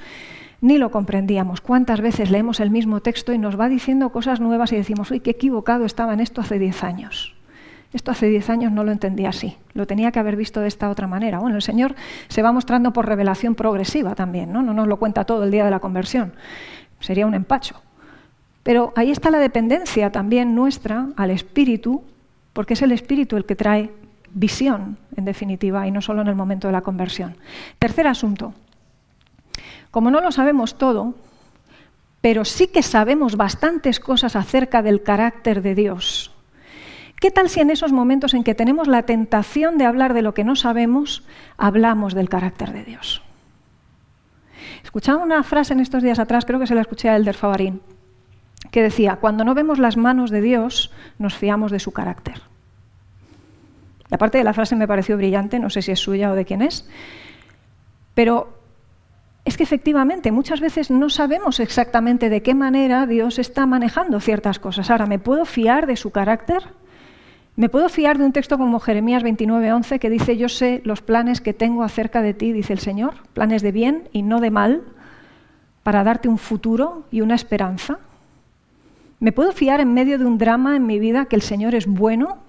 [0.62, 1.62] ni lo comprendíamos.
[1.62, 5.20] ¿Cuántas veces leemos el mismo texto y nos va diciendo cosas nuevas y decimos, uy,
[5.20, 7.35] qué equivocado estaba en esto hace diez años?
[7.96, 10.90] Esto hace diez años no lo entendía así, lo tenía que haber visto de esta
[10.90, 11.40] otra manera.
[11.40, 11.96] Bueno, el Señor
[12.28, 14.62] se va mostrando por revelación progresiva también, ¿no?
[14.62, 16.34] No nos lo cuenta todo el día de la conversión,
[17.00, 17.82] sería un empacho.
[18.64, 22.04] Pero ahí está la dependencia también nuestra al Espíritu,
[22.52, 23.94] porque es el Espíritu el que trae
[24.30, 27.38] visión, en definitiva, y no solo en el momento de la conversión.
[27.80, 28.54] Tercer asunto.
[29.90, 31.16] Como no lo sabemos todo,
[32.20, 36.35] pero sí que sabemos bastantes cosas acerca del carácter de Dios,
[37.20, 40.34] ¿Qué tal si en esos momentos en que tenemos la tentación de hablar de lo
[40.34, 41.24] que no sabemos,
[41.58, 43.22] hablamos del carácter de Dios?
[44.84, 47.82] Escuchaba una frase en estos días atrás, creo que se la escuché a Elder Favarín,
[48.72, 52.42] que decía, cuando no vemos las manos de Dios, nos fiamos de su carácter.
[54.10, 56.46] La parte de la frase me pareció brillante, no sé si es suya o de
[56.46, 56.88] quién es,
[58.14, 58.60] pero
[59.46, 64.60] es que efectivamente muchas veces no sabemos exactamente de qué manera Dios está manejando ciertas
[64.60, 64.90] cosas.
[64.90, 66.64] Ahora, ¿me puedo fiar de su carácter?
[67.58, 71.40] Me puedo fiar de un texto como Jeremías 29:11 que dice, yo sé los planes
[71.40, 74.84] que tengo acerca de ti, dice el Señor, planes de bien y no de mal,
[75.84, 78.00] para darte un futuro y una esperanza.
[79.22, 81.88] ¿Me puedo fiar en medio de un drama en mi vida que el Señor es
[81.88, 82.40] bueno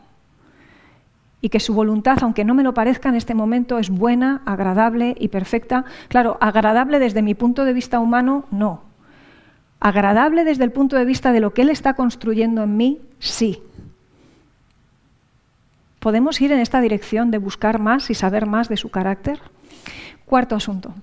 [1.40, 5.14] y que su voluntad, aunque no me lo parezca en este momento, es buena, agradable
[5.20, 5.84] y perfecta?
[6.08, 8.82] Claro, agradable desde mi punto de vista humano, no.
[9.78, 13.62] Agradable desde el punto de vista de lo que Él está construyendo en mí, sí.
[15.98, 19.40] ¿Podemos ir en esta dirección de buscar más y saber más de su carácter?
[20.24, 20.94] Cuarto asunto.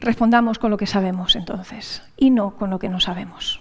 [0.00, 3.60] Respondamos con lo que sabemos entonces y no con lo que no sabemos.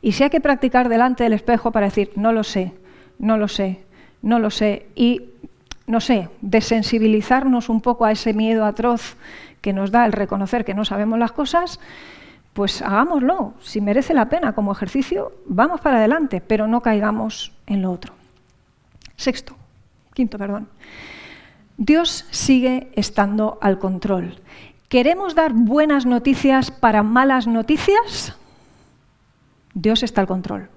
[0.00, 2.74] Y si hay que practicar delante del espejo para decir, no lo sé,
[3.18, 3.84] no lo sé,
[4.20, 5.30] no lo sé, y,
[5.86, 9.16] no sé, desensibilizarnos un poco a ese miedo atroz
[9.62, 11.80] que nos da el reconocer que no sabemos las cosas,
[12.52, 13.54] pues hagámoslo.
[13.60, 18.14] Si merece la pena como ejercicio, vamos para adelante, pero no caigamos en lo otro.
[19.16, 19.56] Sexto,
[20.12, 20.68] quinto, perdón.
[21.76, 24.40] Dios sigue estando al control.
[24.88, 28.36] ¿Queremos dar buenas noticias para malas noticias?
[29.74, 30.68] Dios está al control.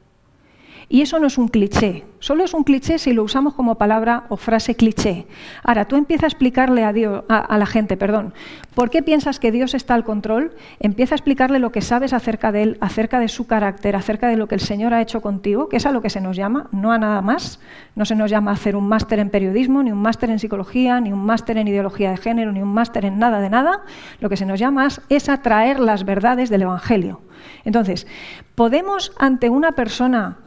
[0.90, 4.24] Y eso no es un cliché, solo es un cliché si lo usamos como palabra
[4.30, 5.28] o frase cliché.
[5.62, 8.34] Ahora, tú empiezas a explicarle a, Dios, a, la gente, perdón,
[8.74, 10.54] ¿por qué piensas que Dios está al control?
[10.80, 14.38] Empieza a explicarle lo que sabes acerca de Él, acerca de su carácter, acerca de
[14.38, 16.70] lo que el Señor ha hecho contigo, que es a lo que se nos llama,
[16.72, 17.60] no a nada más.
[17.96, 21.12] No se nos llama hacer un máster en periodismo, ni un máster en psicología, ni
[21.12, 23.82] un máster en ideología de género, ni un máster en nada de nada.
[24.22, 27.20] Lo que se nos llama es atraer las verdades del Evangelio.
[27.66, 28.08] Entonces,
[28.56, 30.38] podemos ante una persona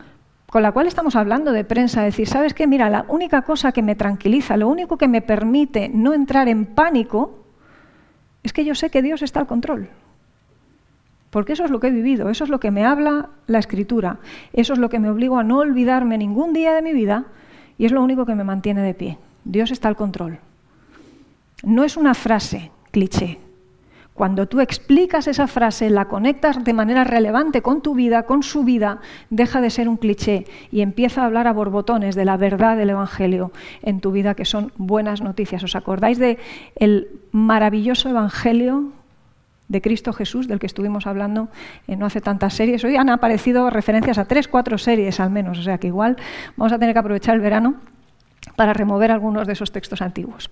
[0.51, 2.67] con la cual estamos hablando de prensa, decir, ¿sabes qué?
[2.67, 6.67] Mira, la única cosa que me tranquiliza, lo único que me permite no entrar en
[6.67, 7.45] pánico,
[8.43, 9.89] es que yo sé que Dios está al control.
[11.31, 14.19] Porque eso es lo que he vivido, eso es lo que me habla la escritura,
[14.53, 17.27] eso es lo que me obligo a no olvidarme ningún día de mi vida
[17.79, 19.19] y es lo único que me mantiene de pie.
[19.45, 20.41] Dios está al control.
[21.63, 23.39] No es una frase cliché,
[24.21, 28.64] cuando tú explicas esa frase, la conectas de manera relevante con tu vida, con su
[28.64, 28.99] vida,
[29.31, 32.91] deja de ser un cliché y empieza a hablar a borbotones de la verdad del
[32.91, 33.51] Evangelio
[33.81, 35.64] en tu vida, que son buenas noticias.
[35.64, 36.37] ¿Os acordáis del
[36.77, 38.93] el maravilloso Evangelio
[39.68, 41.49] de Cristo Jesús, del que estuvimos hablando
[41.89, 42.85] en no hace tantas series?
[42.85, 46.18] Hoy han aparecido referencias a tres, cuatro series al menos, o sea que igual
[46.59, 47.77] vamos a tener que aprovechar el verano
[48.55, 50.51] para remover algunos de esos textos antiguos.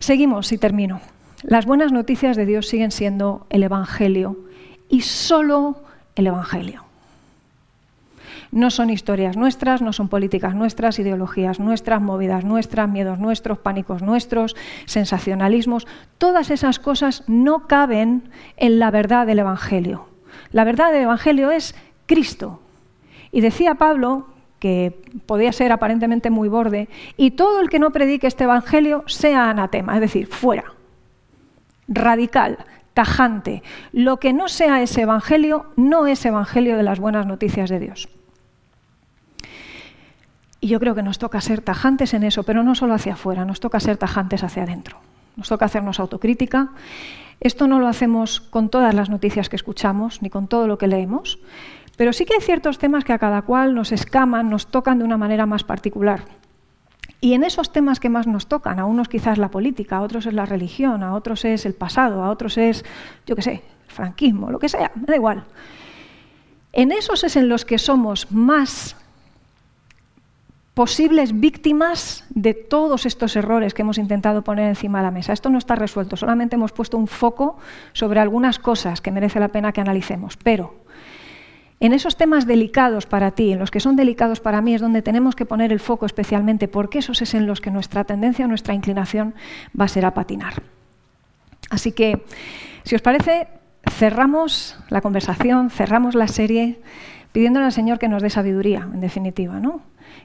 [0.00, 1.00] Seguimos y termino.
[1.46, 4.36] Las buenas noticias de Dios siguen siendo el Evangelio
[4.88, 5.76] y solo
[6.16, 6.82] el Evangelio.
[8.50, 14.02] No son historias nuestras, no son políticas nuestras, ideologías nuestras, movidas nuestras, miedos nuestros, pánicos
[14.02, 15.86] nuestros, sensacionalismos.
[16.18, 18.24] Todas esas cosas no caben
[18.56, 20.08] en la verdad del Evangelio.
[20.50, 21.76] La verdad del Evangelio es
[22.06, 22.60] Cristo.
[23.30, 24.26] Y decía Pablo,
[24.58, 29.48] que podía ser aparentemente muy borde, y todo el que no predique este Evangelio sea
[29.48, 30.75] anatema, es decir, fuera.
[31.88, 32.58] Radical,
[32.94, 33.62] tajante.
[33.92, 38.08] Lo que no sea ese Evangelio no es Evangelio de las buenas noticias de Dios.
[40.60, 43.44] Y yo creo que nos toca ser tajantes en eso, pero no solo hacia afuera,
[43.44, 44.98] nos toca ser tajantes hacia adentro.
[45.36, 46.70] Nos toca hacernos autocrítica.
[47.40, 50.86] Esto no lo hacemos con todas las noticias que escuchamos, ni con todo lo que
[50.86, 51.38] leemos,
[51.96, 55.04] pero sí que hay ciertos temas que a cada cual nos escaman, nos tocan de
[55.04, 56.24] una manera más particular.
[57.20, 60.26] Y en esos temas que más nos tocan, a unos quizás la política, a otros
[60.26, 62.84] es la religión, a otros es el pasado, a otros es,
[63.26, 65.44] yo qué sé, el franquismo, lo que sea, me da igual.
[66.72, 68.96] En esos es en los que somos más
[70.74, 75.32] posibles víctimas de todos estos errores que hemos intentado poner encima de la mesa.
[75.32, 77.56] Esto no está resuelto, solamente hemos puesto un foco
[77.94, 80.36] sobre algunas cosas que merece la pena que analicemos.
[80.36, 80.74] Pero
[81.78, 85.02] en esos temas delicados para ti, en los que son delicados para mí, es donde
[85.02, 88.74] tenemos que poner el foco especialmente, porque esos es en los que nuestra tendencia, nuestra
[88.74, 89.34] inclinación
[89.78, 90.62] va a ser a patinar.
[91.68, 92.24] Así que,
[92.84, 93.48] si os parece,
[93.90, 96.80] cerramos la conversación, cerramos la serie,
[97.32, 99.82] pidiéndole al Señor que nos dé sabiduría, en definitiva, ¿no?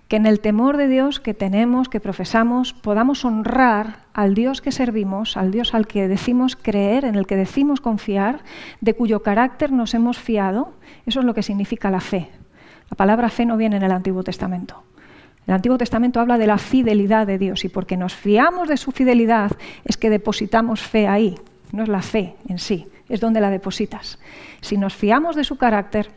[0.08, 4.72] Que en el temor de Dios que tenemos, que profesamos, podamos honrar al Dios que
[4.72, 8.40] servimos, al Dios al que decimos creer, en el que decimos confiar,
[8.82, 10.74] de cuyo carácter nos hemos fiado.
[11.06, 12.30] Eso es lo que significa la fe.
[12.90, 14.84] La palabra fe no viene en el Antiguo Testamento.
[15.48, 18.92] El Antiguo Testamento habla de la fidelidad de Dios y porque nos fiamos de su
[18.92, 19.52] fidelidad
[19.86, 21.36] es que depositamos fe ahí.
[21.72, 24.20] No es la fe en sí, es donde la depositas.
[24.60, 26.12] Si nos fiamos de su carácter,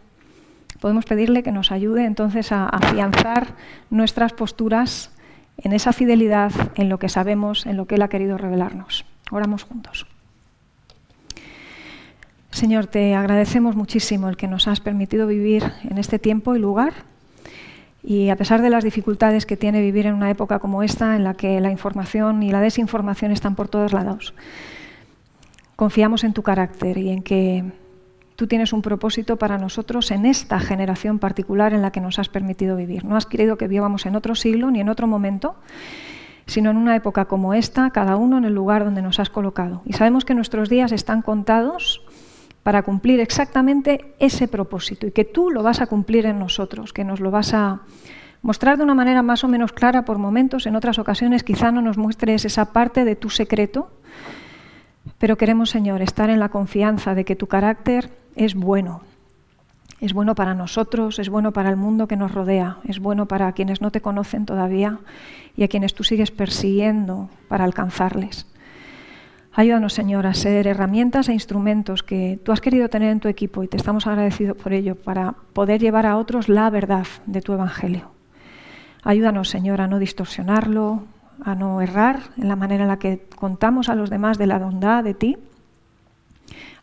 [0.84, 3.54] podemos pedirle que nos ayude entonces a afianzar
[3.88, 5.10] nuestras posturas
[5.56, 9.06] en esa fidelidad, en lo que sabemos, en lo que Él ha querido revelarnos.
[9.30, 10.06] Oramos juntos.
[12.50, 16.92] Señor, te agradecemos muchísimo el que nos has permitido vivir en este tiempo y lugar.
[18.02, 21.24] Y a pesar de las dificultades que tiene vivir en una época como esta, en
[21.24, 24.34] la que la información y la desinformación están por todos lados,
[25.76, 27.72] confiamos en tu carácter y en que
[28.36, 32.28] Tú tienes un propósito para nosotros en esta generación particular en la que nos has
[32.28, 33.04] permitido vivir.
[33.04, 35.54] No has querido que vivamos en otro siglo ni en otro momento,
[36.46, 39.82] sino en una época como esta, cada uno en el lugar donde nos has colocado.
[39.84, 42.02] Y sabemos que nuestros días están contados
[42.64, 47.04] para cumplir exactamente ese propósito y que tú lo vas a cumplir en nosotros, que
[47.04, 47.82] nos lo vas a
[48.42, 51.82] mostrar de una manera más o menos clara por momentos, en otras ocasiones quizá no
[51.82, 53.90] nos muestres esa parte de tu secreto,
[55.18, 59.02] pero queremos, Señor, estar en la confianza de que tu carácter es bueno.
[60.00, 63.52] Es bueno para nosotros, es bueno para el mundo que nos rodea, es bueno para
[63.52, 64.98] quienes no te conocen todavía
[65.56, 68.46] y a quienes tú sigues persiguiendo para alcanzarles.
[69.56, 73.62] Ayúdanos, Señor, a ser herramientas e instrumentos que tú has querido tener en tu equipo
[73.62, 77.52] y te estamos agradecidos por ello para poder llevar a otros la verdad de tu
[77.52, 78.10] Evangelio.
[79.04, 81.04] Ayúdanos, Señor, a no distorsionarlo,
[81.44, 84.58] a no errar en la manera en la que contamos a los demás de la
[84.58, 85.36] bondad de ti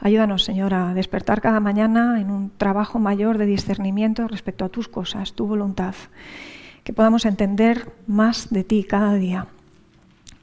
[0.03, 4.88] Ayúdanos, Señor, a despertar cada mañana en un trabajo mayor de discernimiento respecto a tus
[4.88, 5.93] cosas, tu voluntad,
[6.84, 9.45] que podamos entender más de ti cada día.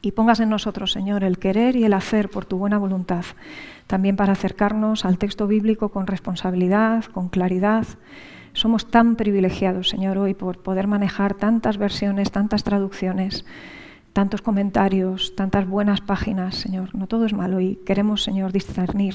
[0.00, 3.24] Y pongas en nosotros, Señor, el querer y el hacer por tu buena voluntad,
[3.88, 7.84] también para acercarnos al texto bíblico con responsabilidad, con claridad.
[8.52, 13.44] Somos tan privilegiados, Señor, hoy por poder manejar tantas versiones, tantas traducciones
[14.18, 16.92] tantos comentarios, tantas buenas páginas, Señor.
[16.92, 19.14] No todo es malo y queremos, Señor, discernir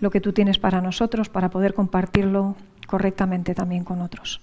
[0.00, 2.56] lo que tú tienes para nosotros para poder compartirlo
[2.88, 4.40] correctamente también con otros.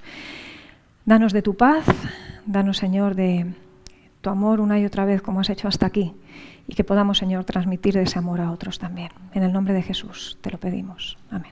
[1.04, 1.84] Danos de tu paz,
[2.46, 3.54] danos, Señor, de
[4.22, 6.14] tu amor una y otra vez como has hecho hasta aquí
[6.70, 9.10] y que podamos, Señor, transmitir ese amor a otros también.
[9.34, 11.18] En el nombre de Jesús te lo pedimos.
[11.30, 11.52] Amén.